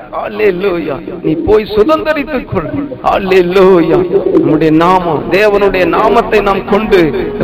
நீ 1.25 1.31
போய் 1.47 1.65
சுதந்திரித்துக் 1.75 2.49
கொள். 2.51 2.67
நம்முடைய 4.39 4.71
நாமம் 4.83 5.21
தேவனுடைய 5.31 5.85
நாமத்தை 5.95 6.39
நாம் 6.47 6.61
கொண்டு 6.71 6.99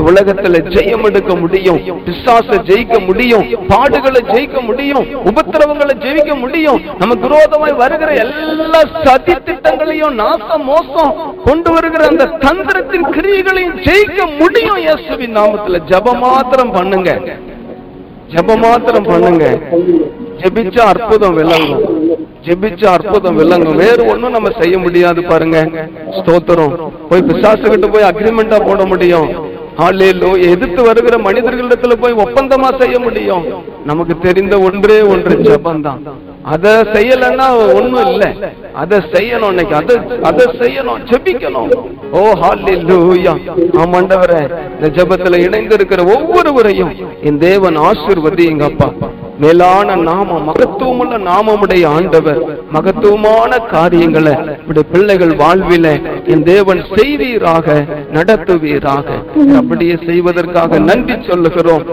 உலகத்துல 0.10 0.62
ஜெயம் 0.76 1.06
எடுக்க 1.10 1.36
முடியும். 1.44 1.80
பிசாசை 2.08 2.58
ஜெயிக்க 2.70 3.00
முடியும். 3.08 3.46
பாடுகளை 3.72 4.22
ஜெயிக்க 4.32 4.62
முடியும். 4.70 5.06
உபத்திரவங்களை 5.32 5.96
ஜெயிக்க 6.06 6.32
முடியும். 6.44 6.80
நமக்கு 7.02 7.26
விரோதமாய் 7.28 7.80
வருகிற 7.84 8.12
எல்லா 8.26 8.82
சதி 9.06 9.36
திட்டங்களையும் 9.50 10.18
நாச 10.24 10.58
மோசம் 10.70 11.14
கொண்டு 11.48 11.72
வருகிற 11.78 12.06
அந்த 12.12 12.32
தந்திரத்தின் 12.46 13.08
கிரியைகளையும் 13.18 13.78
ஜெயிக்க 13.88 14.20
முடியும் 14.42 14.82
இயேசுவின் 14.86 15.38
நாமத்துல. 15.40 15.82
ஜெபம் 15.92 16.24
மாத்திரம் 16.28 16.76
பண்ணுங்க. 16.78 17.10
ஜெபம் 18.34 18.64
மாத்திரம் 18.64 19.08
பண்ணுங்க. 19.12 19.46
ஜெபிச்சா 20.42 20.80
அற்புதம் 20.80 21.34
விளங்கும். 21.34 21.82
ஜெபிச்சா 22.46 22.86
அற்புதம் 22.86 23.36
விளங்கும். 23.36 23.76
வேறு 23.76 24.06
ஒண்ணும் 24.06 24.32
நம்ம 24.32 24.50
செய்ய 24.60 24.78
முடியாது 24.78 25.24
பாருங்க. 25.24 25.58
ஸ்தோத்திரம். 26.18 26.74
போய் 27.10 27.22
பிசாசு 27.22 27.70
கிட்ட 27.70 27.88
போய் 27.88 28.10
அக்ரிமெண்டா 28.10 28.66
போட 28.68 28.86
முடியும். 28.86 29.58
எதிர்த்து 30.52 30.84
வருகிற 30.84 31.18
மனிதர்களிடத்துல 31.18 31.94
போய் 32.02 32.14
ஒப்பந்தமா 32.14 32.70
செய்ய 32.82 33.00
முடியும். 33.00 33.44
நமக்கு 33.86 34.18
தெரிந்த 34.18 34.60
ஒன்றே 34.60 35.02
ஒன்று 35.02 35.36
ஜபம்தான். 35.36 36.02
அத 36.44 36.86
செய்யலன்னா 36.94 37.48
ஒண்ணும் 37.76 38.06
இல்ல. 38.06 38.34
அத 38.74 38.98
செய்யணும் 39.12 39.48
இன்னைக்கு. 39.48 39.76
அத 39.76 40.02
அத 40.24 40.46
செய்யணும். 40.60 41.00
ஜெபிக்கணும். 41.12 41.70
ஓ 42.12 42.26
ஹalleluya 42.44 43.36
ஆமாண்டவரே. 43.84 44.42
இந்த 44.76 44.90
ஜெபத்துல 44.98 45.40
இணைந்து 45.46 45.76
இருக்கிற 45.76 46.04
ஒவ்வொருவரையும் 46.04 46.94
என் 47.24 47.38
தேவன் 47.38 47.78
ஆசிர்வதி 47.78 48.46
எங்க 48.46 48.66
அப்பா 48.66 48.90
மேலான 49.40 49.96
நாம 49.96 50.40
மகத்துவமுள்ள 50.48 51.18
நாமமுடைய 51.30 51.86
ஆண்டவர் 51.88 52.40
மகத்துவமான 52.72 53.58
காரியங்களை 53.58 54.34
இப்படி 54.60 54.82
பிள்ளைகள் 54.92 55.34
வாழ்வில 55.44 55.88
என் 56.26 56.44
தேவன் 56.44 56.82
செய்வீராக 56.96 57.86
நடத்துவீராக. 58.14 59.08
அப்படியே 59.56 59.98
செய்வதற்காக 60.06 60.80
நன்றி 60.80 61.16
சொல்லுகிறோம். 61.30 61.84